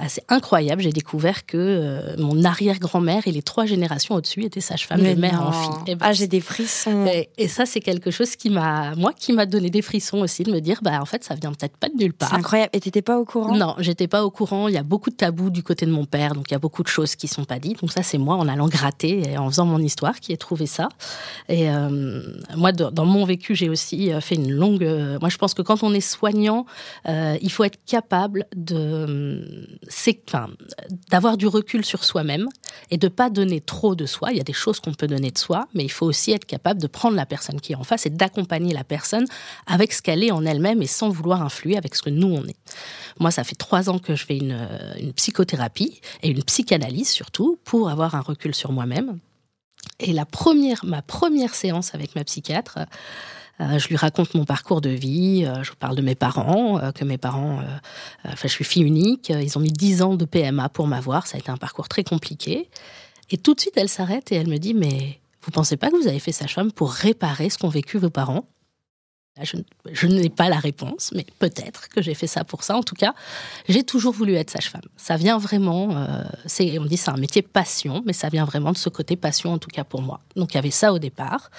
assez 0.00 0.22
incroyable. 0.28 0.82
J'ai 0.82 0.92
découvert 0.92 1.46
que 1.46 1.56
euh, 1.56 2.16
mon 2.18 2.44
arrière-grand-mère 2.44 3.26
et 3.26 3.32
les 3.32 3.42
trois 3.42 3.66
générations 3.66 4.14
au-dessus 4.14 4.44
étaient 4.44 4.60
sages-femmes 4.60 5.02
de 5.02 5.14
mère 5.14 5.42
en 5.46 5.52
fille. 5.52 5.70
Et 5.86 5.94
ben, 5.94 6.06
ah, 6.08 6.12
j'ai 6.12 6.26
des 6.26 6.40
frissons. 6.40 7.06
Et, 7.36 7.48
ça, 7.48 7.66
c'est 7.66 7.80
quelque 7.80 8.10
chose 8.10 8.36
qui 8.36 8.50
m'a, 8.50 8.94
moi, 8.94 9.12
qui 9.12 9.32
m'a 9.32 9.46
donné 9.46 9.70
des 9.70 9.82
frissons 9.82 10.18
aussi 10.18 10.42
de 10.42 10.52
me 10.52 10.60
dire, 10.60 10.80
bah, 10.82 11.00
en 11.00 11.04
fait, 11.04 11.24
ça 11.24 11.34
vient 11.34 11.52
peut-être 11.52 11.76
pas 11.76 11.88
de 11.88 11.96
nulle 11.96 12.12
part. 12.12 12.30
C'est 12.30 12.36
incroyable. 12.36 12.70
Et 12.72 12.80
t'étais 12.80 13.02
pas 13.02 13.18
au 13.18 13.24
courant? 13.24 13.54
Non, 13.54 13.74
j'étais 13.78 14.08
pas 14.08 14.24
au 14.24 14.30
courant. 14.30 14.68
Il 14.68 14.74
y 14.74 14.78
a 14.78 14.82
beaucoup 14.82 15.10
de 15.10 15.16
tabous 15.16 15.50
du 15.50 15.62
côté 15.62 15.86
de 15.86 15.90
mon 15.90 16.04
père, 16.04 16.34
donc 16.34 16.50
il 16.50 16.52
y 16.52 16.56
a 16.56 16.60
beaucoup 16.60 16.82
de 16.82 16.88
choses 16.88 17.16
qui 17.16 17.28
sont 17.28 17.44
pas 17.44 17.58
dites. 17.58 17.80
Donc 17.80 17.92
ça, 17.92 18.02
c'est 18.02 18.18
moi 18.18 18.36
en 18.36 18.48
allant 18.48 18.68
gratter 18.68 19.30
et 19.30 19.38
en 19.38 19.48
faisant 19.48 19.66
mon 19.66 19.80
histoire 19.80 20.20
qui 20.20 20.32
ai 20.32 20.36
trouvé 20.36 20.66
ça. 20.66 20.88
Et 21.48 21.70
euh, 21.70 22.22
moi, 22.56 22.72
dans 22.72 23.06
mon 23.06 23.24
vécu, 23.24 23.54
j'ai 23.54 23.68
aussi 23.68 24.10
fait 24.20 24.36
une 24.36 24.52
longue. 24.52 24.84
moi, 25.20 25.28
je 25.28 25.36
pense 25.36 25.54
que 25.54 25.62
quand 25.62 25.82
on 25.82 25.92
est 25.92 26.00
soignant, 26.00 26.66
il 27.06 27.50
faut 27.50 27.64
être 27.64 27.78
capable 27.86 28.46
de 28.54 29.59
c'est 29.88 30.22
d'avoir 31.10 31.36
du 31.36 31.46
recul 31.46 31.84
sur 31.84 32.04
soi-même 32.04 32.46
et 32.90 32.98
de 32.98 33.08
pas 33.08 33.30
donner 33.30 33.60
trop 33.60 33.94
de 33.94 34.06
soi. 34.06 34.30
Il 34.32 34.36
y 34.36 34.40
a 34.40 34.44
des 34.44 34.52
choses 34.52 34.80
qu'on 34.80 34.94
peut 34.94 35.06
donner 35.06 35.30
de 35.30 35.38
soi, 35.38 35.68
mais 35.74 35.84
il 35.84 35.90
faut 35.90 36.06
aussi 36.06 36.32
être 36.32 36.44
capable 36.44 36.80
de 36.80 36.86
prendre 36.86 37.16
la 37.16 37.26
personne 37.26 37.60
qui 37.60 37.72
est 37.72 37.76
en 37.76 37.84
face 37.84 38.06
et 38.06 38.10
d'accompagner 38.10 38.72
la 38.72 38.84
personne 38.84 39.26
avec 39.66 39.92
ce 39.92 40.02
qu'elle 40.02 40.22
est 40.22 40.30
en 40.30 40.44
elle-même 40.44 40.82
et 40.82 40.86
sans 40.86 41.08
vouloir 41.08 41.42
influer 41.42 41.76
avec 41.76 41.94
ce 41.94 42.02
que 42.02 42.10
nous 42.10 42.28
on 42.28 42.44
est. 42.46 42.56
Moi, 43.18 43.30
ça 43.30 43.44
fait 43.44 43.56
trois 43.56 43.90
ans 43.90 43.98
que 43.98 44.14
je 44.14 44.24
fais 44.24 44.36
une, 44.36 44.68
une 44.98 45.12
psychothérapie 45.12 46.00
et 46.22 46.30
une 46.30 46.42
psychanalyse 46.44 47.08
surtout 47.08 47.58
pour 47.64 47.90
avoir 47.90 48.14
un 48.14 48.20
recul 48.20 48.54
sur 48.54 48.72
moi-même. 48.72 49.18
Et 49.98 50.12
la 50.12 50.24
première, 50.24 50.84
ma 50.84 51.02
première 51.02 51.54
séance 51.54 51.94
avec 51.94 52.14
ma 52.14 52.24
psychiatre, 52.24 52.78
euh, 52.78 52.84
je 53.60 53.88
lui 53.88 53.96
raconte 53.96 54.34
mon 54.34 54.44
parcours 54.44 54.80
de 54.80 54.90
vie, 54.90 55.44
euh, 55.46 55.62
je 55.62 55.72
parle 55.72 55.96
de 55.96 56.02
mes 56.02 56.14
parents, 56.14 56.78
euh, 56.78 56.92
que 56.92 57.04
mes 57.04 57.18
parents, 57.18 57.60
enfin 58.24 58.48
je 58.48 58.52
suis 58.52 58.64
fille 58.64 58.82
unique, 58.82 59.28
ils 59.30 59.58
ont 59.58 59.60
mis 59.60 59.72
10 59.72 60.02
ans 60.02 60.14
de 60.16 60.24
PMA 60.24 60.68
pour 60.70 60.86
m'avoir, 60.86 61.26
ça 61.26 61.36
a 61.36 61.40
été 61.40 61.50
un 61.50 61.56
parcours 61.56 61.88
très 61.88 62.04
compliqué. 62.04 62.68
Et 63.30 63.36
tout 63.36 63.54
de 63.54 63.60
suite, 63.60 63.74
elle 63.76 63.88
s'arrête 63.88 64.32
et 64.32 64.36
elle 64.36 64.48
me 64.48 64.58
dit, 64.58 64.74
mais 64.74 65.20
vous 65.42 65.50
pensez 65.50 65.76
pas 65.76 65.90
que 65.90 65.96
vous 65.96 66.08
avez 66.08 66.18
fait 66.18 66.32
sage-femme 66.32 66.72
pour 66.72 66.90
réparer 66.90 67.48
ce 67.50 67.58
qu'ont 67.58 67.68
vécu 67.68 67.98
vos 67.98 68.10
parents? 68.10 68.46
Je, 69.44 70.06
n'ai 70.06 70.28
pas 70.28 70.48
la 70.48 70.58
réponse, 70.58 71.12
mais 71.14 71.24
peut-être 71.38 71.88
que 71.88 72.02
j'ai 72.02 72.14
fait 72.14 72.26
ça 72.26 72.44
pour 72.44 72.62
ça. 72.62 72.76
En 72.76 72.82
tout 72.82 72.94
cas, 72.94 73.14
j'ai 73.68 73.82
toujours 73.82 74.12
voulu 74.12 74.34
être 74.34 74.50
sage-femme. 74.50 74.82
Ça 74.96 75.16
vient 75.16 75.38
vraiment, 75.38 75.96
euh, 75.96 76.22
c'est, 76.46 76.78
on 76.78 76.84
dit 76.84 76.96
c'est 76.96 77.10
un 77.10 77.16
métier 77.16 77.42
passion, 77.42 78.02
mais 78.06 78.12
ça 78.12 78.28
vient 78.28 78.44
vraiment 78.44 78.72
de 78.72 78.76
ce 78.76 78.88
côté 78.88 79.16
passion, 79.16 79.52
en 79.52 79.58
tout 79.58 79.70
cas 79.70 79.84
pour 79.84 80.02
moi. 80.02 80.20
Donc 80.36 80.52
il 80.52 80.56
y 80.56 80.58
avait 80.58 80.70
ça 80.70 80.92
au 80.92 80.98
départ. 80.98 81.50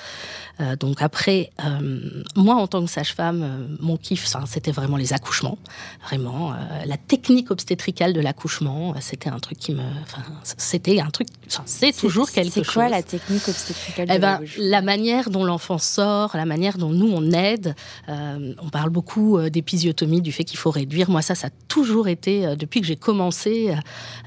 Euh, 0.60 0.76
donc 0.76 1.02
après, 1.02 1.52
euh, 1.66 2.24
moi 2.36 2.56
en 2.56 2.68
tant 2.68 2.84
que 2.84 2.90
sage-femme, 2.90 3.78
mon 3.80 3.98
kiff, 3.98 4.28
c'était 4.46 4.72
vraiment 4.72 4.98
les 4.98 5.14
accouchements. 5.14 5.58
Vraiment, 6.04 6.54
la 6.86 6.98
technique 6.98 7.52
obstétricale 7.52 8.14
de 8.14 8.22
l'accouchement, 8.22 8.94
c'était 9.00 9.30
un 9.30 9.40
truc 9.40 9.58
qui 9.58 9.74
me, 9.74 9.84
enfin, 10.04 10.24
c'était 10.58 11.00
un 11.00 11.10
truc, 11.10 11.28
c'est 11.66 11.96
toujours 11.96 12.30
quelque 12.30 12.54
chose. 12.54 12.66
C'est 12.66 12.74
quoi 12.74 12.90
la 12.90 13.04
technique 13.04 13.48
obstétricale 13.48 14.08
eh 14.12 14.20
ben, 14.20 14.40
La 14.58 14.82
manière 14.82 15.30
dont 15.30 15.44
l'enfant 15.44 15.78
sort, 15.78 16.36
la 16.36 16.46
manière 16.46 16.78
dont 16.78 16.90
nous 16.90 17.12
on 17.12 17.32
aide 17.32 17.71
euh, 18.10 18.54
on 18.62 18.70
parle 18.70 18.90
beaucoup 18.90 19.38
euh, 19.38 19.50
d'épisiotomie, 19.50 20.22
du 20.22 20.32
fait 20.32 20.44
qu'il 20.44 20.58
faut 20.58 20.72
réduire. 20.72 21.10
Moi, 21.10 21.22
ça, 21.22 21.36
ça 21.36 21.48
a 21.48 21.50
toujours 21.68 22.08
été, 22.08 22.46
euh, 22.46 22.56
depuis 22.56 22.82
que 22.82 22.88
j'ai 22.88 22.96
commencé, 22.96 23.74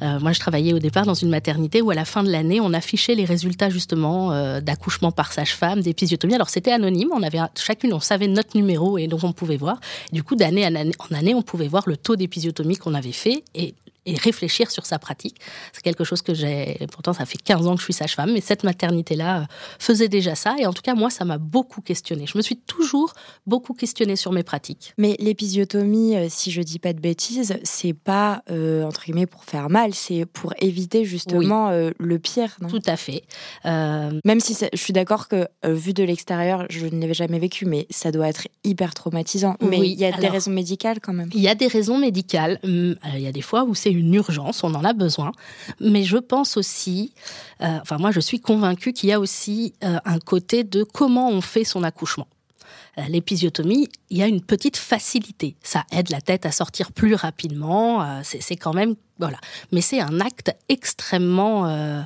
moi, 0.01 0.33
je 0.33 0.41
travaillais 0.41 0.73
au 0.73 0.79
départ 0.79 1.07
dans 1.07 1.15
une 1.15 1.31
maternité 1.31 1.81
où 1.81 1.91
à 1.91 1.95
la 1.95 2.05
fin 2.05 2.23
de 2.23 2.31
l'année, 2.31 2.61
on 2.61 2.73
affichait 2.73 3.15
les 3.15 3.25
résultats 3.25 3.71
justement 3.71 4.31
d'accouchement 4.61 5.13
par 5.13 5.33
sage-femme, 5.33 5.81
d'épisiotomie. 5.81 6.35
Alors, 6.35 6.49
c'était 6.49 6.73
anonyme, 6.73 7.09
on 7.13 7.23
avait 7.23 7.39
chacune, 7.57 7.93
on 7.93 8.01
savait 8.01 8.29
notre 8.29 8.57
numéro 8.57 8.99
et 8.99 9.07
donc 9.07 9.25
on 9.25 9.33
pouvait 9.33 9.57
voir. 9.57 9.81
du 10.13 10.23
coup, 10.23 10.37
d'année 10.37 10.67
en 10.67 11.15
année, 11.15 11.35
on 11.35 11.43
pouvait 11.43 11.69
voir 11.69 11.85
le 11.87 11.97
taux 11.97 12.17
d'épisiotomie 12.17 12.77
qu'on 12.77 12.95
avait 12.95 13.13
fait 13.13 13.45
et 13.55 13.75
et 14.07 14.17
réfléchir 14.17 14.71
sur 14.71 14.87
sa 14.87 14.99
pratique. 14.99 15.37
C'est 15.73 15.83
quelque 15.83 16.05
chose 16.05 16.23
que 16.23 16.35
j'ai, 16.35 16.79
pourtant 16.93 17.13
ça 17.13 17.27
fait 17.27 17.39
15 17.39 17.67
ans 17.67 17.75
que 17.75 17.81
je 17.81 17.85
suis 17.85 17.93
sage-femme, 17.93 18.33
mais 18.33 18.41
cette 18.41 18.65
maternité-là 18.65 19.41
euh, 19.41 19.45
faisait 19.79 20.09
déjà 20.09 20.35
ça. 20.35 20.57
Et 20.59 20.67
en 20.67 20.73
tout 20.73 20.83
cas, 20.83 20.95
moi, 20.95 21.11
ça 21.11 21.25
m'a 21.25 21.39
beaucoup 21.39 21.81
questionné. 21.81 22.27
Je 22.27 22.37
me 22.37 22.43
suis 22.43 22.57
toujours 22.57 23.15
beaucoup 23.47 23.75
questionnée 23.75 24.17
sur 24.17 24.33
mes 24.33 24.43
pratiques. 24.43 24.95
Mais 24.99 25.17
l'épisiotomie, 25.19 26.17
euh, 26.17 26.27
si 26.29 26.51
je 26.51 26.63
dis 26.63 26.79
pas 26.79 26.93
de 26.93 27.01
bêtises, 27.01 27.55
c'est 27.63 27.95
pas, 27.95 28.43
euh, 28.51 28.85
entre 28.85 29.05
guillemets, 29.05 29.27
pour 29.27 29.45
faire 29.45 29.71
mal, 29.71 29.95
c'est 29.95 30.27
pour 30.27 30.53
éviter 30.59 31.05
justement 31.05 31.71
le 31.99 32.19
pire. 32.19 32.57
Tout 32.69 32.83
à 32.87 32.97
fait. 32.97 33.25
Même 33.65 34.41
si 34.41 34.57
je 34.73 34.79
suis 34.79 34.93
d'accord 34.93 35.29
que, 35.29 35.47
vu 35.65 35.93
de 35.93 36.03
l'extérieur, 36.03 36.67
je 36.71 36.87
ne 36.87 37.01
l'avais 37.01 37.15
jamais 37.15 37.39
vécu, 37.39 37.67
mais 37.67 37.87
ça 37.91 38.11
doit 38.11 38.29
être 38.29 38.49
hyper 38.65 38.95
traumatisant. 38.95 39.57
Mais 39.61 39.79
il 39.79 39.99
y 39.99 40.05
a 40.05 40.13
des 40.13 40.29
raisons 40.29 40.51
médicales 40.51 41.01
quand 41.01 41.13
même. 41.13 41.29
Il 41.33 41.41
y 41.41 41.49
a 41.49 41.55
des 41.55 41.67
raisons 41.67 41.99
médicales. 41.99 42.59
Hum, 42.65 42.97
il 43.15 43.21
y 43.21 43.27
a 43.27 43.33
des 43.33 43.43
fois 43.43 43.65
où 43.65 43.75
c'est 43.75 43.94
une 43.95 44.15
urgence, 44.15 44.65
on 44.65 44.75
en 44.75 44.85
a 44.85 44.93
besoin. 44.93 45.33
Mais 45.81 46.05
je 46.05 46.17
pense 46.17 46.57
aussi, 46.57 47.15
euh, 47.63 47.79
enfin 47.81 47.99
moi 47.99 48.11
je 48.11 48.21
suis 48.21 48.41
convaincue 48.41 48.93
qu'il 48.93 49.09
y 49.09 49.13
a 49.13 49.21
aussi 49.21 49.75
euh, 49.83 49.99
un 50.05 50.19
côté 50.19 50.65
de 50.65 50.83
comment 50.83 51.31
on 51.31 51.41
fait 51.41 51.65
son 51.65 51.83
accouchement. 51.83 52.29
Euh, 52.99 53.03
l'épisiotomie, 53.09 53.89
il 54.11 54.19
y 54.19 54.23
a 54.23 54.27
une 54.27 54.41
petite 54.41 54.77
facilité. 54.77 55.57
Ça 55.63 55.85
aide 55.91 56.11
la 56.11 56.21
tête 56.21 56.47
à 56.47 56.53
sortir 56.53 56.93
plus 56.93 57.15
rapidement. 57.15 58.23
c'est 58.23 58.57
quand 58.57 58.75
même 58.75 58.95
voilà, 59.19 59.39
mais 59.71 59.81
c'est 59.81 60.01
un 60.01 60.21
acte 60.21 60.53
extrêmement 60.69 62.05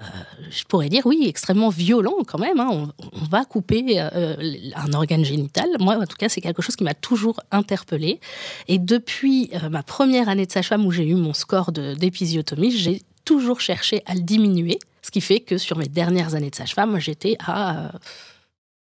euh, 0.00 0.04
je 0.50 0.64
pourrais 0.64 0.88
dire 0.88 1.04
oui, 1.04 1.24
extrêmement 1.26 1.68
violent 1.68 2.16
quand 2.26 2.38
même. 2.38 2.58
Hein. 2.58 2.90
On, 3.12 3.24
va 3.30 3.44
couper 3.44 4.00
euh, 4.00 4.34
un 4.74 4.92
organe 4.92 5.24
génital. 5.24 5.68
Moi, 5.78 5.96
en 5.96 6.06
tout 6.06 6.16
cas, 6.16 6.28
c'est 6.28 6.40
quelque 6.40 6.62
chose 6.62 6.76
qui 6.76 6.84
m'a 6.84 6.94
toujours 6.94 7.40
interpellée. 7.50 8.20
Et 8.66 8.78
depuis 8.78 9.50
euh, 9.54 9.68
ma 9.68 9.82
première 9.82 10.28
année 10.28 10.46
de 10.46 10.52
sage-femme 10.52 10.86
où 10.86 10.90
j'ai 10.90 11.06
eu 11.06 11.14
mon 11.14 11.34
score 11.34 11.72
d'épisiotomie, 11.72 12.70
j'ai 12.70 13.02
toujours 13.24 13.60
cherché 13.60 14.02
à 14.06 14.14
le 14.14 14.20
diminuer. 14.20 14.78
Ce 15.02 15.10
qui 15.10 15.20
fait 15.20 15.40
que 15.40 15.58
sur 15.58 15.76
mes 15.76 15.88
dernières 15.88 16.34
années 16.34 16.50
de 16.50 16.54
sage-femme, 16.54 16.98
j'étais 16.98 17.36
à 17.46 17.92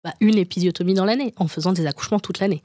bah, 0.04 0.14
une 0.20 0.38
épisiotomie 0.38 0.94
dans 0.94 1.04
l'année, 1.04 1.32
en 1.36 1.48
faisant 1.48 1.72
des 1.72 1.86
accouchements 1.86 2.20
toute 2.20 2.38
l'année. 2.38 2.62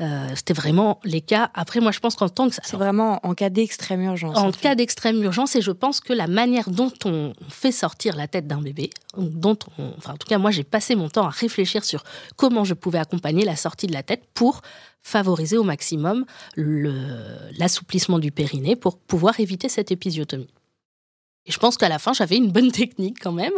Euh, 0.00 0.28
c'était 0.34 0.52
vraiment 0.52 1.00
les 1.04 1.20
cas. 1.20 1.50
Après, 1.54 1.80
moi, 1.80 1.90
je 1.90 2.00
pense 2.00 2.16
qu'en 2.16 2.28
tant 2.28 2.48
que 2.48 2.54
c'est 2.54 2.76
vraiment 2.76 3.20
en 3.22 3.34
cas 3.34 3.50
d'extrême 3.50 4.02
urgence. 4.02 4.36
En, 4.36 4.52
cas 4.52 4.74
d'extrême 4.74 5.22
urgence, 5.22 5.56
et 5.56 5.62
je 5.62 5.70
pense 5.70 6.00
que 6.00 6.12
la 6.12 6.26
manière 6.26 6.70
dont 6.70 6.92
on 7.04 7.32
fait 7.48 7.72
sortir 7.72 8.16
la 8.16 8.28
tête 8.28 8.46
d'un 8.46 8.60
bébé, 8.60 8.90
dont 9.16 9.58
on, 9.78 9.92
enfin, 9.96 10.12
en 10.12 10.16
tout 10.16 10.26
cas, 10.26 10.38
moi, 10.38 10.50
j'ai 10.50 10.64
passé 10.64 10.94
mon 10.94 11.08
temps 11.08 11.26
à 11.26 11.30
réfléchir 11.30 11.84
sur 11.84 12.04
comment 12.36 12.64
je 12.64 12.74
pouvais 12.74 12.98
accompagner 12.98 13.44
la 13.44 13.56
sortie 13.56 13.86
de 13.86 13.92
la 13.92 14.02
tête 14.02 14.24
pour 14.34 14.60
favoriser 15.02 15.56
au 15.56 15.62
maximum 15.62 16.24
l'assouplissement 16.56 18.18
du 18.18 18.32
périnée 18.32 18.76
pour 18.76 18.98
pouvoir 18.98 19.38
éviter 19.40 19.68
cette 19.68 19.92
épisiotomie. 19.92 20.48
Et 21.46 21.52
je 21.52 21.58
pense 21.58 21.76
qu'à 21.76 21.88
la 21.88 21.98
fin, 21.98 22.12
j'avais 22.12 22.36
une 22.36 22.50
bonne 22.50 22.72
technique 22.82 23.18
quand 23.20 23.32
même. 23.32 23.52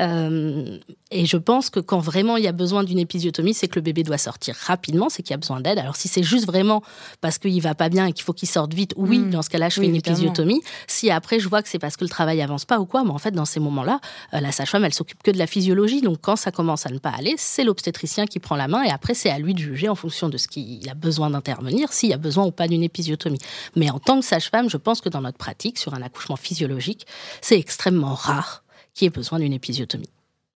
Euh, 0.00 0.78
et 1.10 1.26
je 1.26 1.36
pense 1.36 1.70
que 1.70 1.80
quand 1.80 1.98
vraiment 1.98 2.36
il 2.36 2.44
y 2.44 2.48
a 2.48 2.52
besoin 2.52 2.84
d'une 2.84 2.98
épisiotomie, 2.98 3.54
c'est 3.54 3.66
que 3.66 3.76
le 3.76 3.82
bébé 3.82 4.02
doit 4.02 4.18
sortir 4.18 4.54
rapidement, 4.54 5.08
c'est 5.08 5.22
qu'il 5.22 5.32
y 5.32 5.34
a 5.34 5.38
besoin 5.38 5.60
d'aide. 5.60 5.78
Alors 5.78 5.96
si 5.96 6.06
c'est 6.06 6.22
juste 6.22 6.46
vraiment 6.46 6.82
parce 7.20 7.38
qu'il 7.38 7.60
va 7.62 7.74
pas 7.74 7.88
bien 7.88 8.06
et 8.06 8.12
qu'il 8.12 8.24
faut 8.24 8.32
qu'il 8.32 8.48
sorte 8.48 8.74
vite, 8.74 8.92
oui, 8.96 9.18
hmm. 9.18 9.30
dans 9.30 9.42
ce 9.42 9.50
cas-là, 9.50 9.68
je 9.68 9.80
fais 9.80 9.86
une 9.86 9.96
épisiotomie. 9.96 10.60
Si 10.86 11.10
après 11.10 11.40
je 11.40 11.48
vois 11.48 11.62
que 11.62 11.68
c'est 11.68 11.78
parce 11.78 11.96
que 11.96 12.04
le 12.04 12.10
travail 12.10 12.42
avance 12.42 12.64
pas 12.64 12.78
ou 12.78 12.86
quoi, 12.86 13.04
mais 13.04 13.10
en 13.10 13.18
fait 13.18 13.30
dans 13.30 13.44
ces 13.44 13.58
moments-là, 13.60 14.00
euh, 14.34 14.40
la 14.40 14.52
sage-femme 14.52 14.84
elle 14.84 14.94
s'occupe 14.94 15.22
que 15.22 15.30
de 15.30 15.38
la 15.38 15.46
physiologie. 15.46 16.00
Donc 16.02 16.18
quand 16.20 16.36
ça 16.36 16.52
commence 16.52 16.86
à 16.86 16.90
ne 16.90 16.98
pas 16.98 17.10
aller, 17.10 17.34
c'est 17.38 17.64
l'obstétricien 17.64 18.26
qui 18.26 18.38
prend 18.38 18.56
la 18.56 18.68
main 18.68 18.82
et 18.82 18.90
après 18.90 19.14
c'est 19.14 19.30
à 19.30 19.38
lui 19.38 19.54
de 19.54 19.58
juger 19.58 19.88
en 19.88 19.94
fonction 19.94 20.28
de 20.28 20.36
ce 20.36 20.46
qu'il 20.46 20.88
a 20.88 20.94
besoin 20.94 21.30
d'intervenir, 21.30 21.92
s'il 21.92 22.10
y 22.10 22.14
a 22.14 22.18
besoin 22.18 22.44
ou 22.44 22.50
pas 22.50 22.68
d'une 22.68 22.82
épisiotomie. 22.82 23.38
Mais 23.76 23.90
en 23.90 23.98
tant 23.98 24.20
que 24.20 24.26
sage-femme, 24.26 24.70
je 24.70 24.76
pense 24.76 25.00
que 25.00 25.08
dans 25.08 25.22
notre 25.22 25.38
pratique 25.38 25.78
sur 25.78 25.94
un 25.94 26.02
accouchement 26.02 26.36
physiologique, 26.36 27.06
c'est 27.40 27.58
extrêmement 27.58 28.14
rare 28.14 28.64
qu'il 28.94 29.06
ait 29.06 29.10
besoin 29.10 29.38
d'une 29.38 29.52
épisiotomie. 29.52 30.10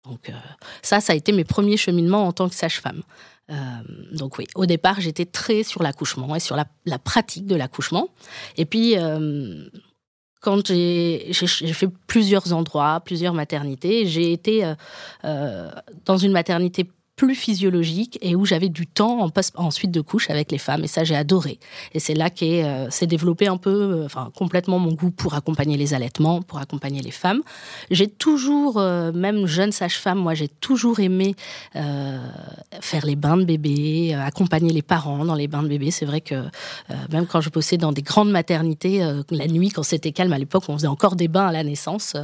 Donc 0.05 0.29
euh, 0.29 0.33
ça, 0.81 0.99
ça 1.01 1.13
a 1.13 1.15
été 1.15 1.31
mes 1.31 1.43
premiers 1.43 1.77
cheminements 1.77 2.27
en 2.27 2.31
tant 2.31 2.49
que 2.49 2.55
sage-femme. 2.55 3.01
Euh, 3.49 3.55
donc 4.11 4.37
oui, 4.37 4.45
au 4.55 4.65
départ, 4.65 5.01
j'étais 5.01 5.25
très 5.25 5.63
sur 5.63 5.83
l'accouchement 5.83 6.35
et 6.35 6.39
sur 6.39 6.55
la, 6.55 6.99
pratique 6.99 7.45
de 7.45 7.55
l'accouchement. 7.55 8.09
Et 8.57 8.65
puis, 8.65 8.97
euh, 8.97 9.67
quand 10.41 10.67
j'ai 10.67 11.33
fait 11.33 11.89
plusieurs 12.07 12.53
endroits, 12.53 13.01
plusieurs 13.03 13.33
maternités, 13.33 14.05
j'ai 14.05 14.31
été 14.31 14.73
dans 15.23 16.17
une 16.17 16.31
maternité 16.31 16.89
plus 17.19 17.35
physiologique 17.35 18.17
et 18.21 18.33
où 18.33 18.45
j'avais 18.45 18.69
du 18.69 18.87
temps 18.87 19.29
en, 19.55 19.71
suite 19.71 19.91
de 19.91 19.99
couche 19.99 20.29
avec 20.29 20.53
les 20.53 20.57
femmes. 20.57 20.85
Et 20.85 20.87
ça 20.87 21.03
j'ai 21.03 21.17
adoré. 21.17 21.59
Et 21.93 21.99
c'est 21.99 22.13
là 22.13 22.29
qu'est 22.29 22.63
euh, 22.63 22.89
s'est 22.89 23.07
développé 23.07 23.47
un 23.47 23.57
peu 23.57 23.69
euh, 23.69 24.05
enfin 24.05 24.31
complètement 24.33 24.79
mon 24.79 24.93
goût 24.93 25.11
pour 25.11 25.33
accompagner 25.33 25.75
les 25.75 25.93
allaitements 25.93 26.41
pour 26.41 26.59
accompagner 26.59 27.01
les 27.01 27.11
femmes. 27.11 27.41
J'ai 27.91 28.07
toujours 28.07 28.77
euh, 28.77 29.11
même 29.11 29.47
jeune 29.47 29.73
sage-femme 29.73 30.19
moi 30.19 30.33
j'ai 30.33 30.47
toujours 30.47 31.01
aimé 31.01 31.35
faire 31.73 33.05
les 33.05 33.17
bains 33.17 33.35
de 33.35 33.43
bébé 33.43 34.13
accompagner 34.13 34.71
les 34.71 34.81
parents 34.81 35.25
dans 35.25 35.35
les 35.35 35.49
bains 35.49 35.63
de 35.63 35.67
bébé 35.67 35.91
c'est 35.91 36.05
vrai 36.05 36.21
que 36.21 36.45
même 37.11 37.25
quand 37.27 37.41
je 37.41 37.49
bossais 37.49 37.77
dans 37.77 37.91
des 37.91 38.01
grandes 38.01 38.31
maternités 38.31 38.99
la 39.29 39.47
nuit 39.47 39.69
quand 39.69 39.83
c'était 39.83 40.13
calme 40.13 40.31
à 40.31 40.37
l'époque 40.37 40.63
on 40.69 40.77
faisait 40.77 40.87
encore 40.87 41.15
des 41.17 41.27
bains 41.27 41.47
à 41.47 41.51
la 41.51 41.63
naissance. 41.63 42.15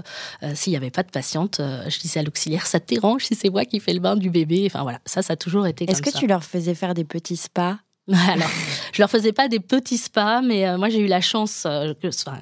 S'il 0.54 0.72
n'y 0.72 0.78
avait 0.78 0.90
pas 0.90 1.04
de 1.04 1.12
patiente 1.12 1.60
je 1.60 2.00
disais 2.00 2.22
à 2.22 2.24
l'auxiliaire 2.24 2.66
ça 2.66 2.80
te 2.80 2.88
dérange 2.88 3.26
si 3.26 3.36
c'est 3.36 3.50
moi 3.50 3.66
qui 3.66 3.80
fais 3.82 3.94
le 3.94 4.00
bain 4.00 4.16
du 4.16 4.30
bébé? 4.30 4.64
Enfin 4.68 4.85
voilà, 4.86 5.00
ça, 5.06 5.24
ça 5.24 5.34
a 5.34 5.36
toujours 5.36 5.66
été 5.66 5.90
Est-ce 5.90 6.04
que 6.04 6.16
tu 6.16 6.28
leur 6.28 6.44
faisais 6.44 6.76
faire 6.76 6.94
des 6.94 7.06
petits 7.06 7.38
spas? 7.38 7.78
Alors, 8.30 8.50
je 8.94 9.02
leur 9.02 9.10
faisais 9.10 9.34
pas 9.34 9.48
des 9.48 9.60
petits 9.60 9.98
spas, 9.98 10.42
mais 10.44 10.68
euh, 10.68 10.78
moi 10.78 10.90
j'ai 10.90 11.00
eu 11.00 11.08
la 11.08 11.22
chance 11.22 11.64
euh, 11.66 11.96
que, 11.96 12.08
enfin, 12.08 12.38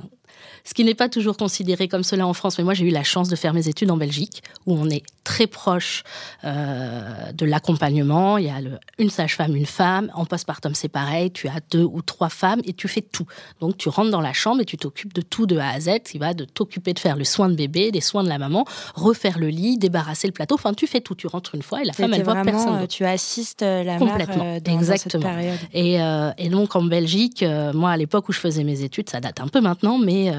ce 0.64 0.74
qui 0.74 0.84
n'est 0.84 0.96
pas 0.96 1.10
toujours 1.10 1.38
considéré 1.38 1.88
comme 1.88 2.04
cela 2.04 2.26
en 2.26 2.34
France. 2.34 2.58
Mais 2.58 2.64
moi, 2.64 2.74
j'ai 2.74 2.86
eu 2.86 2.90
la 2.92 3.04
chance 3.04 3.30
de 3.30 3.36
faire 3.36 3.54
mes 3.54 3.68
études 3.68 3.92
en 3.92 3.98
Belgique, 3.98 4.42
où 4.66 4.76
on 4.76 4.90
est 4.90 5.04
très 5.24 5.48
proche 5.48 6.04
euh, 6.44 7.32
de 7.34 7.46
l'accompagnement. 7.46 8.38
Il 8.38 8.46
y 8.46 8.50
a 8.50 8.60
une 8.98 9.10
sage-femme, 9.10 9.56
une 9.56 9.66
femme. 9.66 10.10
En 10.14 10.26
postpartum, 10.26 10.74
c'est 10.74 10.90
pareil. 10.90 11.32
Tu 11.32 11.48
as 11.48 11.60
deux 11.72 11.84
ou 11.84 12.02
trois 12.02 12.30
femmes 12.30 12.62
et 12.66 12.74
tu 12.74 12.88
fais 12.88 13.02
tout. 13.02 13.26
Donc, 13.60 13.78
tu 13.78 13.90
rentres 13.90 14.12
dans 14.12 14.22
la 14.22 14.34
chambre 14.34 14.62
et 14.62 14.66
tu 14.66 14.78
t'occupes 14.78 15.14
de 15.14 15.22
tout 15.22 15.46
de 15.46 15.58
A 15.58 15.70
à 15.70 15.80
Z. 15.80 16.04
Tu 16.06 16.18
vas 16.18 16.34
de 16.34 16.46
t'occuper 16.46 16.94
de 16.94 17.00
faire 17.00 17.16
le 17.16 17.24
soin 17.24 17.50
de 17.50 17.56
bébé, 17.56 17.92
des 17.92 18.02
soins 18.02 18.24
de 18.24 18.30
la 18.30 18.38
maman, 18.38 18.66
refaire 18.96 19.40
le 19.40 19.48
lit, 19.48 19.78
débarrasser 19.78 20.28
le 20.28 20.34
plateau. 20.34 20.56
Enfin, 20.56 20.74
tu 20.74 20.88
fais 20.88 21.02
tout. 21.02 21.16
Tu 21.16 21.28
rentres 21.28 21.56
une 21.56 21.62
fois 21.62 21.82
et 21.82 21.86
la 21.86 21.94
femme, 21.94 22.14
elle 22.14 22.24
voit 22.24 22.42
personne. 22.42 22.84
Euh, 22.84 22.88
tu 22.88 23.06
assistes 23.06 23.64
euh, 23.64 23.84
la 23.84 23.98
Complètement. 23.98 24.44
mère 24.44 24.62
dans, 24.62 24.78
Exactement. 24.78 25.12
cette 25.12 25.22
période. 25.22 25.60
Et, 25.74 26.00
et, 26.38 26.50
donc, 26.50 26.76
en 26.76 26.84
Belgique, 26.84 27.44
moi, 27.74 27.92
à 27.92 27.98
l'époque 27.98 28.30
où 28.30 28.32
je 28.32 28.40
faisais 28.40 28.64
mes 28.64 28.84
études, 28.84 29.10
ça 29.10 29.20
date 29.20 29.40
un 29.42 29.48
peu 29.48 29.62
maintenant, 29.62 29.98
mais 29.98 30.32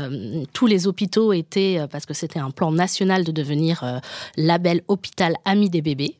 tous 0.52 0.66
les 0.66 0.86
hôpitaux 0.86 1.32
étaient, 1.32 1.78
euh, 1.78 1.86
parce 1.86 2.06
que 2.06 2.14
c'était 2.14 2.38
un 2.38 2.50
plan 2.50 2.72
national 2.72 3.24
de 3.24 3.32
devenir 3.32 3.82
euh, 3.82 3.98
label 4.36 4.82
hôpital 4.88 5.34
ami 5.44 5.70
des 5.70 5.82
bébés. 5.82 6.18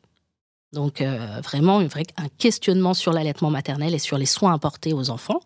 Donc 0.73 0.99
euh, 0.99 1.39
vraiment 1.41 1.79
un 1.79 2.27
questionnement 2.37 2.93
sur 2.93 3.13
l'allaitement 3.13 3.49
maternel 3.49 3.93
et 3.93 3.99
sur 3.99 4.17
les 4.17 4.25
soins 4.25 4.53
apportés 4.53 4.93
aux 4.93 5.09
enfants. 5.09 5.39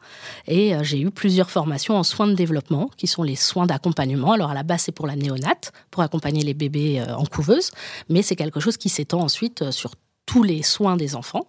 Et 0.48 0.74
j'ai 0.82 1.00
eu 1.00 1.12
plusieurs 1.12 1.51
formations 1.51 1.98
en 1.98 2.03
soins 2.03 2.25
de 2.25 2.34
développement, 2.34 2.89
qui 2.98 3.06
sont 3.06 3.22
les 3.22 3.36
soins 3.36 3.68
d'accompagnement. 3.68 4.32
Alors 4.32 4.50
à 4.50 4.53
la 4.56 4.63
base 4.63 4.82
c'est 4.84 4.91
pour 4.91 5.06
la 5.06 5.15
néonate, 5.15 5.72
pour 5.91 6.01
accompagner 6.01 6.41
les 6.41 6.56
bébés 6.56 7.03
en 7.15 7.25
couveuse, 7.25 7.70
mais 8.08 8.24
c'est 8.24 8.36
quelque 8.36 8.60
chose 8.60 8.77
qui 8.77 8.89
s'étend 8.89 9.20
ensuite 9.20 9.70
sur 9.70 9.91
tous 10.29 10.43
les 10.43 10.62
soins 10.62 10.95
des 10.95 11.15
enfants. 11.15 11.48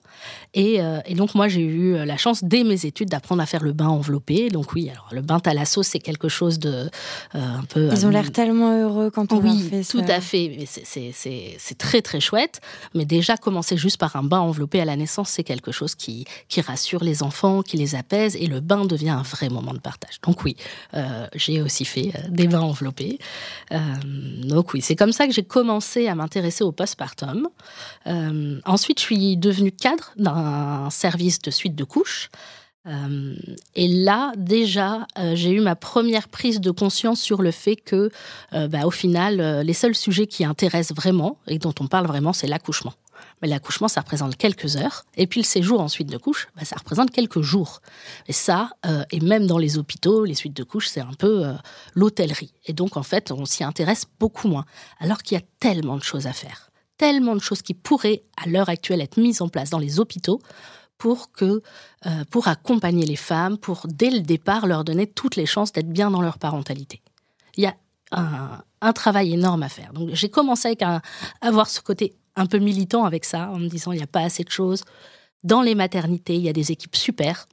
Euh, 0.56 1.00
et, 1.04 1.14
donc 1.14 1.34
moi 1.34 1.48
j'ai 1.48 1.60
eu 1.60 2.02
la 2.06 2.16
chance 2.16 2.42
dès 2.42 2.64
mes 2.64 2.86
études 2.86 3.10
d'apprendre 3.10 3.42
à 3.42 3.46
faire 3.46 3.62
le 3.62 3.74
bain 3.74 3.88
enveloppé. 3.88 4.48
Donc 4.48 4.72
oui, 4.72 4.88
alors 4.88 5.08
le 5.12 5.20
bain 5.20 5.38
thalasso 5.38 5.82
c'est 5.82 5.98
quelque 5.98 6.30
chose 6.30 6.58
de 6.58 6.70
euh, 6.70 6.88
un 7.34 7.64
peu. 7.64 7.90
Ils 7.92 8.06
ont 8.06 8.08
l'air 8.08 8.32
tellement 8.32 8.74
heureux 8.74 9.10
quand 9.10 9.34
on 9.34 9.40
oui, 9.40 9.68
fait 9.68 9.82
ça. 9.82 9.98
tout 9.98 10.04
à 10.08 10.22
fait. 10.22 10.64
C'est 10.66 11.78
très 11.78 12.00
très 12.00 12.20
chouette. 12.20 12.62
Mais 12.94 13.04
déjà 13.04 13.36
commencer 13.36 13.76
juste 13.76 13.98
par 13.98 14.16
un 14.16 14.22
bain 14.22 14.40
enveloppé 14.40 14.80
à 14.80 14.86
la 14.86 14.96
naissance 14.96 15.28
c'est 15.28 15.44
quelque 15.44 15.72
chose 15.72 15.94
qui 15.94 16.24
qui 16.48 16.62
rassure 16.62 17.04
les 17.04 17.22
enfants, 17.22 17.60
qui 17.62 17.76
les 17.76 17.94
apaise 17.94 18.34
et 18.34 18.46
le 18.46 18.60
bain 18.60 18.86
devient 18.86 19.10
un 19.10 19.22
vrai 19.22 19.50
moment 19.50 19.74
de 19.74 19.78
partage. 19.78 20.22
Donc 20.22 20.42
oui, 20.42 20.56
euh, 20.94 21.26
j'ai 21.34 21.60
aussi 21.60 21.84
fait 21.84 22.14
des 22.30 22.48
bains 22.48 22.60
enveloppés. 22.60 23.18
donc 24.44 24.72
oui, 24.72 24.80
c'est 24.80 24.96
comme 24.96 25.12
ça 25.12 25.26
que 25.26 25.34
j'ai 25.34 25.44
commencé 25.44 26.08
à 26.08 26.14
m'intéresser 26.14 26.64
au 26.64 26.72
postpartum. 26.72 27.46
Ensuite, 28.70 29.00
je 29.00 29.04
suis 29.04 29.36
devenue 29.36 29.72
cadre 29.72 30.12
d'un 30.16 30.90
service 30.90 31.42
de 31.42 31.50
suite 31.50 31.74
de 31.74 31.82
couches. 31.82 32.30
Euh, 32.86 33.34
et 33.74 33.88
là, 33.88 34.32
déjà, 34.36 35.08
euh, 35.18 35.34
j'ai 35.34 35.50
eu 35.50 35.60
ma 35.60 35.74
première 35.74 36.28
prise 36.28 36.60
de 36.60 36.70
conscience 36.70 37.20
sur 37.20 37.42
le 37.42 37.50
fait 37.50 37.74
que, 37.74 38.12
euh, 38.52 38.68
bah, 38.68 38.86
au 38.86 38.92
final, 38.92 39.62
les 39.66 39.72
seuls 39.72 39.96
sujets 39.96 40.28
qui 40.28 40.44
intéressent 40.44 40.96
vraiment 40.96 41.36
et 41.48 41.58
dont 41.58 41.74
on 41.80 41.88
parle 41.88 42.06
vraiment, 42.06 42.32
c'est 42.32 42.46
l'accouchement. 42.46 42.94
Mais 43.42 43.48
l'accouchement, 43.48 43.88
ça 43.88 44.02
représente 44.02 44.36
quelques 44.36 44.76
heures. 44.76 45.04
Et 45.16 45.26
puis 45.26 45.40
le 45.40 45.46
séjour 45.46 45.80
ensuite 45.80 46.08
de 46.08 46.16
couche, 46.16 46.46
bah, 46.54 46.64
ça 46.64 46.76
représente 46.76 47.10
quelques 47.10 47.40
jours. 47.40 47.80
Et 48.28 48.32
ça, 48.32 48.70
et 49.10 49.18
même 49.18 49.48
dans 49.48 49.58
les 49.58 49.78
hôpitaux, 49.78 50.24
les 50.24 50.34
suites 50.34 50.56
de 50.56 50.62
couches, 50.62 50.86
c'est 50.86 51.00
un 51.00 51.14
peu 51.18 51.44
l'hôtellerie. 51.94 52.54
Et 52.66 52.72
donc, 52.72 52.96
en 52.96 53.02
fait, 53.02 53.32
on 53.32 53.46
s'y 53.46 53.64
intéresse 53.64 54.04
beaucoup 54.20 54.46
moins. 54.46 54.64
Alors 55.00 55.24
qu'il 55.24 55.36
y 55.36 55.40
a 55.40 55.44
tellement 55.58 55.96
de 55.96 56.04
choses 56.04 56.28
à 56.28 56.32
faire 56.32 56.69
tellement 57.00 57.34
de 57.34 57.40
choses 57.40 57.62
qui 57.62 57.72
pourraient, 57.72 58.24
à 58.36 58.46
l'heure 58.46 58.68
actuelle, 58.68 59.00
être 59.00 59.18
mises 59.18 59.40
en 59.40 59.48
place 59.48 59.70
dans 59.70 59.78
les 59.78 60.00
hôpitaux 60.00 60.42
pour 60.98 61.32
que 61.32 61.62
euh, 62.04 62.24
pour 62.30 62.46
accompagner 62.46 63.06
les 63.06 63.16
femmes, 63.16 63.56
pour 63.56 63.86
dès 63.88 64.10
le 64.10 64.20
départ 64.20 64.66
leur 64.66 64.84
donner 64.84 65.06
toutes 65.06 65.36
les 65.36 65.46
chances 65.46 65.72
d'être 65.72 65.88
bien 65.88 66.10
dans 66.10 66.20
leur 66.20 66.38
parentalité. 66.38 67.00
Il 67.56 67.64
y 67.64 67.66
a 67.66 67.74
un, 68.12 68.92
travail 68.92 69.32
énorme 69.32 69.62
à 69.62 69.70
faire. 69.70 69.94
Donc 69.94 70.10
j'ai 70.12 70.28
commencé 70.28 70.68
avec 70.68 70.82
un, 70.82 71.00
à 71.40 71.46
avoir 71.46 71.70
ce 71.70 71.80
côté 71.80 72.12
un 72.36 72.44
peu 72.44 72.58
militant 72.58 73.06
avec 73.06 73.24
ça, 73.24 73.48
en 73.48 73.58
me 73.58 73.68
disant 73.68 73.92
il 73.92 73.96
n'y 73.96 74.02
a 74.02 74.06
pas 74.06 74.20
assez 74.20 74.44
de 74.44 74.50
choses. 74.50 74.84
Dans 75.42 75.62
les 75.62 75.74
maternités, 75.74 76.34
il 76.34 76.42
y 76.42 76.50
a 76.50 76.52
des 76.52 76.70
équipes 76.70 76.96
super 76.96 77.46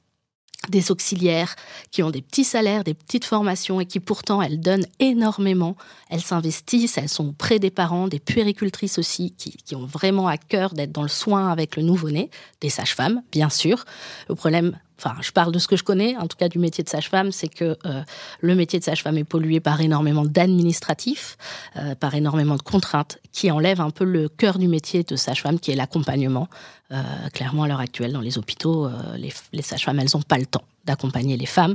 des 0.68 0.90
auxiliaires 0.90 1.54
qui 1.90 2.02
ont 2.02 2.10
des 2.10 2.20
petits 2.20 2.44
salaires, 2.44 2.84
des 2.84 2.94
petites 2.94 3.24
formations 3.24 3.80
et 3.80 3.86
qui 3.86 4.00
pourtant 4.00 4.42
elles 4.42 4.60
donnent 4.60 4.86
énormément. 4.98 5.76
Elles 6.10 6.20
s'investissent, 6.20 6.98
elles 6.98 7.08
sont 7.08 7.32
près 7.32 7.58
des 7.58 7.70
parents, 7.70 8.08
des 8.08 8.18
puéricultrices 8.18 8.98
aussi 8.98 9.34
qui, 9.36 9.52
qui 9.52 9.76
ont 9.76 9.86
vraiment 9.86 10.26
à 10.26 10.36
cœur 10.36 10.74
d'être 10.74 10.92
dans 10.92 11.02
le 11.02 11.08
soin 11.08 11.50
avec 11.50 11.76
le 11.76 11.82
nouveau-né, 11.82 12.30
des 12.60 12.70
sages-femmes 12.70 13.22
bien 13.30 13.50
sûr. 13.50 13.84
Le 14.28 14.34
problème 14.34 14.78
enfin, 14.98 15.14
je 15.20 15.30
parle 15.30 15.52
de 15.52 15.58
ce 15.58 15.68
que 15.68 15.76
je 15.76 15.84
connais, 15.84 16.16
en 16.16 16.26
tout 16.26 16.36
cas 16.36 16.48
du 16.48 16.58
métier 16.58 16.82
de 16.82 16.88
sage-femme, 16.88 17.32
c'est 17.32 17.48
que 17.48 17.76
euh, 17.86 18.02
le 18.40 18.54
métier 18.54 18.78
de 18.78 18.84
sage-femme 18.84 19.16
est 19.16 19.24
pollué 19.24 19.60
par 19.60 19.80
énormément 19.80 20.24
d'administratifs, 20.24 21.36
euh, 21.76 21.94
par 21.94 22.14
énormément 22.14 22.56
de 22.56 22.62
contraintes, 22.62 23.18
qui 23.32 23.50
enlèvent 23.50 23.80
un 23.80 23.90
peu 23.90 24.04
le 24.04 24.28
cœur 24.28 24.58
du 24.58 24.68
métier 24.68 25.04
de 25.04 25.16
sage-femme, 25.16 25.58
qui 25.60 25.70
est 25.70 25.76
l'accompagnement. 25.76 26.48
Euh, 26.90 27.02
clairement, 27.32 27.64
à 27.64 27.68
l'heure 27.68 27.80
actuelle, 27.80 28.12
dans 28.12 28.20
les 28.20 28.38
hôpitaux, 28.38 28.88
les, 29.16 29.32
les 29.52 29.62
sages-femmes, 29.62 30.00
elles 30.00 30.08
n'ont 30.14 30.22
pas 30.22 30.38
le 30.38 30.46
temps 30.46 30.64
d'accompagner 30.84 31.36
les 31.36 31.46
femmes, 31.46 31.74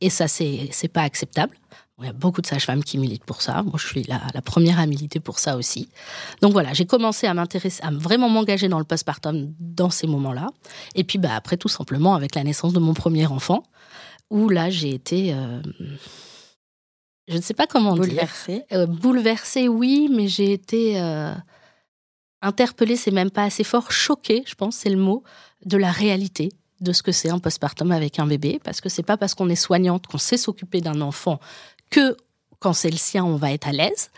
et 0.00 0.10
ça, 0.10 0.28
c'est 0.28 0.90
pas 0.92 1.02
acceptable. 1.02 1.56
Il 2.00 2.06
y 2.06 2.08
a 2.08 2.12
beaucoup 2.12 2.40
de 2.40 2.46
sages-femmes 2.46 2.82
qui 2.82 2.98
militent 2.98 3.24
pour 3.24 3.42
ça. 3.42 3.62
Moi, 3.62 3.74
je 3.76 3.86
suis 3.86 4.04
la, 4.04 4.20
première 4.42 4.78
à 4.78 4.86
militer 4.86 5.20
pour 5.20 5.38
ça 5.38 5.56
aussi. 5.56 5.88
Donc 6.40 6.52
voilà, 6.52 6.72
j'ai 6.72 6.86
commencé 6.86 7.26
à 7.26 7.34
m'intéresser, 7.34 7.82
à 7.82 7.90
vraiment 7.90 8.28
m'engager 8.28 8.68
dans 8.68 8.78
le 8.78 8.84
postpartum 8.84 9.52
dans 9.58 9.90
ces 9.90 10.06
moments-là. 10.06 10.48
Et 10.94 11.04
puis, 11.04 11.18
bah, 11.18 11.34
après, 11.34 11.56
tout 11.56 11.68
simplement, 11.68 12.14
avec 12.14 12.34
la 12.34 12.44
naissance 12.44 12.72
de 12.72 12.78
mon 12.78 12.94
premier 12.94 13.26
enfant, 13.26 13.64
où 14.30 14.48
là, 14.48 14.70
j'ai 14.70 14.94
été. 14.94 15.34
Euh, 15.34 15.60
je 17.28 17.36
ne 17.36 17.42
sais 17.42 17.54
pas 17.54 17.66
comment 17.66 17.94
bouleversée. 17.94 18.64
dire. 18.70 18.78
Euh, 18.78 18.86
bouleversée, 18.86 19.68
oui, 19.68 20.08
mais 20.10 20.26
j'ai 20.26 20.52
été 20.52 21.00
euh, 21.00 21.32
interpellée, 22.42 22.96
c'est 22.96 23.10
même 23.10 23.30
pas 23.30 23.44
assez 23.44 23.64
fort, 23.64 23.92
choquée, 23.92 24.42
je 24.46 24.54
pense, 24.54 24.76
c'est 24.76 24.90
le 24.90 24.96
mot, 24.96 25.22
de 25.64 25.76
la 25.76 25.92
réalité 25.92 26.50
de 26.80 26.92
ce 26.92 27.02
que 27.02 27.12
c'est 27.12 27.28
un 27.28 27.38
postpartum 27.38 27.92
avec 27.92 28.18
un 28.18 28.26
bébé, 28.26 28.58
parce 28.64 28.80
que 28.80 28.88
c'est 28.88 29.02
pas 29.02 29.16
parce 29.16 29.34
qu'on 29.34 29.48
est 29.48 29.54
soignante, 29.54 30.06
qu'on 30.06 30.18
sait 30.18 30.38
s'occuper 30.38 30.80
d'un 30.80 31.02
enfant, 31.02 31.38
que 31.90 32.16
quand 32.60 32.74
c'est 32.74 32.90
le 32.90 32.98
sien, 32.98 33.24
on 33.24 33.36
va 33.36 33.52
être 33.52 33.66
à 33.66 33.72
l'aise. 33.72 34.10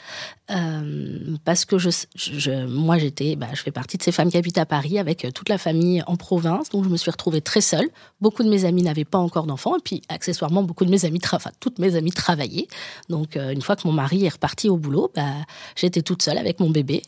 Euh, 0.51 1.37
parce 1.45 1.65
que 1.65 1.79
je, 1.79 2.67
moi, 2.67 2.99
j'étais, 2.99 3.37
bah, 3.37 3.47
je 3.55 3.63
fais 3.63 3.71
partie 3.71 3.97
de 3.97 4.03
ces 4.03 4.11
femmes 4.11 4.31
qui 4.31 4.37
habitent 4.37 4.59
à 4.59 4.67
Paris 4.67 4.99
avec 4.99 5.25
euh, 5.25 5.31
toute 5.31 5.49
la 5.49 5.59
famille 5.59 6.03
en 6.09 6.17
province, 6.17 6.69
donc 6.69 6.85
je 6.85 6.89
me 6.89 6.97
suis 6.97 7.11
retrouvée 7.11 7.41
très 7.41 7.61
seule. 7.61 7.89
Beaucoup 8.21 8.43
de 8.43 8.51
mes 8.51 8.65
amis 8.65 8.83
n'avaient 8.83 9.05
pas 9.05 9.19
encore 9.19 9.47
d'enfants, 9.47 9.77
et 9.77 9.81
puis 9.83 10.03
accessoirement, 10.09 10.65
beaucoup 10.65 10.85
de 10.85 10.91
mes 10.91 11.05
amis, 11.05 11.21
enfin, 11.33 11.51
toutes 11.61 11.79
mes 11.79 11.95
amies 11.95 12.11
travaillaient. 12.11 12.67
Donc, 13.09 13.37
euh, 13.37 13.51
une 13.53 13.63
fois 13.63 13.77
que 13.77 13.87
mon 13.87 13.95
mari 13.95 14.25
est 14.25 14.31
reparti 14.31 14.69
au 14.69 14.77
boulot, 14.77 15.13
bah, 15.15 15.31
j'étais 15.77 16.03
toute 16.03 16.23
seule 16.23 16.37
avec 16.37 16.59
mon 16.59 16.69
bébé. 16.69 17.03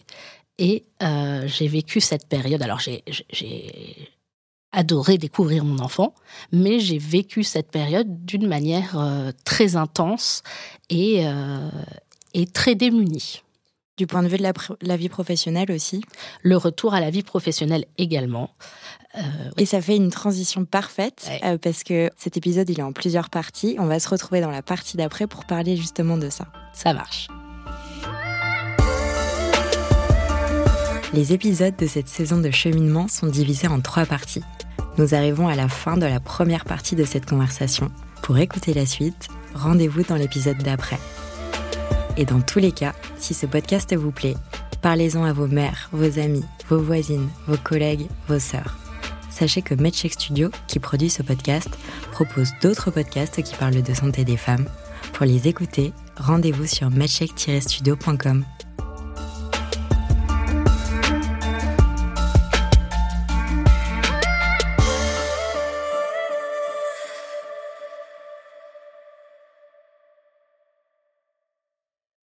Et 0.56 0.84
j'ai 1.46 1.66
vécu 1.66 2.00
cette 2.00 2.28
période. 2.28 2.62
Alors, 2.62 2.78
j'ai 2.78 3.02
adoré 4.74 5.18
découvrir 5.18 5.64
mon 5.64 5.78
enfant, 5.78 6.14
mais 6.52 6.80
j'ai 6.80 6.98
vécu 6.98 7.42
cette 7.42 7.70
période 7.70 8.24
d'une 8.24 8.46
manière 8.46 8.98
euh, 8.98 9.30
très 9.44 9.76
intense 9.76 10.42
et, 10.90 11.26
euh, 11.26 11.70
et 12.34 12.46
très 12.46 12.74
démunie. 12.74 13.42
Du 13.96 14.08
point 14.08 14.24
de 14.24 14.28
vue 14.28 14.38
de 14.38 14.42
la, 14.42 14.96
vie 14.96 15.08
professionnelle 15.08 15.70
aussi? 15.70 16.02
Le 16.42 16.56
retour 16.56 16.94
à 16.94 17.00
la 17.00 17.10
vie 17.10 17.22
professionnelle 17.22 17.84
également. 17.96 18.50
Euh, 19.16 19.20
et 19.56 19.66
ça 19.66 19.80
fait 19.80 19.94
une 19.94 20.10
transition 20.10 20.64
parfaite 20.64 21.30
parce 21.62 21.84
que 21.84 22.10
cet 22.16 22.36
épisode 22.36 22.68
il 22.68 22.80
est 22.80 22.82
en 22.82 22.92
plusieurs 22.92 23.30
parties. 23.30 23.76
On 23.78 23.86
va 23.86 24.00
se 24.00 24.08
retrouver 24.08 24.40
dans 24.40 24.50
la 24.50 24.62
partie 24.62 24.96
d'après 24.96 25.28
pour 25.28 25.44
parler 25.44 25.76
justement 25.76 26.18
de 26.18 26.28
ça. 26.28 26.48
Ça 26.72 26.92
marche. 26.92 27.28
Les 31.12 31.32
épisodes 31.32 31.76
de 31.76 31.86
cette 31.86 32.08
saison 32.08 32.40
de 32.40 32.50
cheminement 32.50 33.06
sont 33.06 33.28
divisés 33.28 33.68
en 33.68 33.80
trois 33.80 34.04
parties. 34.04 34.42
Nous 34.96 35.14
arrivons 35.14 35.48
à 35.48 35.56
la 35.56 35.68
fin 35.68 35.96
de 35.96 36.06
la 36.06 36.20
première 36.20 36.64
partie 36.64 36.94
de 36.94 37.04
cette 37.04 37.26
conversation. 37.26 37.90
Pour 38.22 38.38
écouter 38.38 38.72
la 38.74 38.86
suite, 38.86 39.28
rendez-vous 39.54 40.02
dans 40.02 40.14
l'épisode 40.14 40.58
d'après. 40.58 40.98
Et 42.16 42.24
dans 42.24 42.40
tous 42.40 42.60
les 42.60 42.70
cas, 42.70 42.94
si 43.18 43.34
ce 43.34 43.46
podcast 43.46 43.94
vous 43.96 44.12
plaît, 44.12 44.36
parlez-en 44.82 45.24
à 45.24 45.32
vos 45.32 45.48
mères, 45.48 45.88
vos 45.92 46.20
amis, 46.20 46.44
vos 46.68 46.78
voisines, 46.78 47.28
vos 47.48 47.56
collègues, 47.56 48.06
vos 48.28 48.38
sœurs. 48.38 48.76
Sachez 49.30 49.62
que 49.62 49.74
MedCheck 49.74 50.12
Studio, 50.12 50.50
qui 50.68 50.78
produit 50.78 51.10
ce 51.10 51.24
podcast, 51.24 51.70
propose 52.12 52.52
d'autres 52.62 52.92
podcasts 52.92 53.42
qui 53.42 53.56
parlent 53.56 53.82
de 53.82 53.94
santé 53.94 54.24
des 54.24 54.36
femmes. 54.36 54.66
Pour 55.12 55.26
les 55.26 55.48
écouter, 55.48 55.92
rendez-vous 56.16 56.66
sur 56.66 56.88
medcheck-studio.com. 56.90 58.44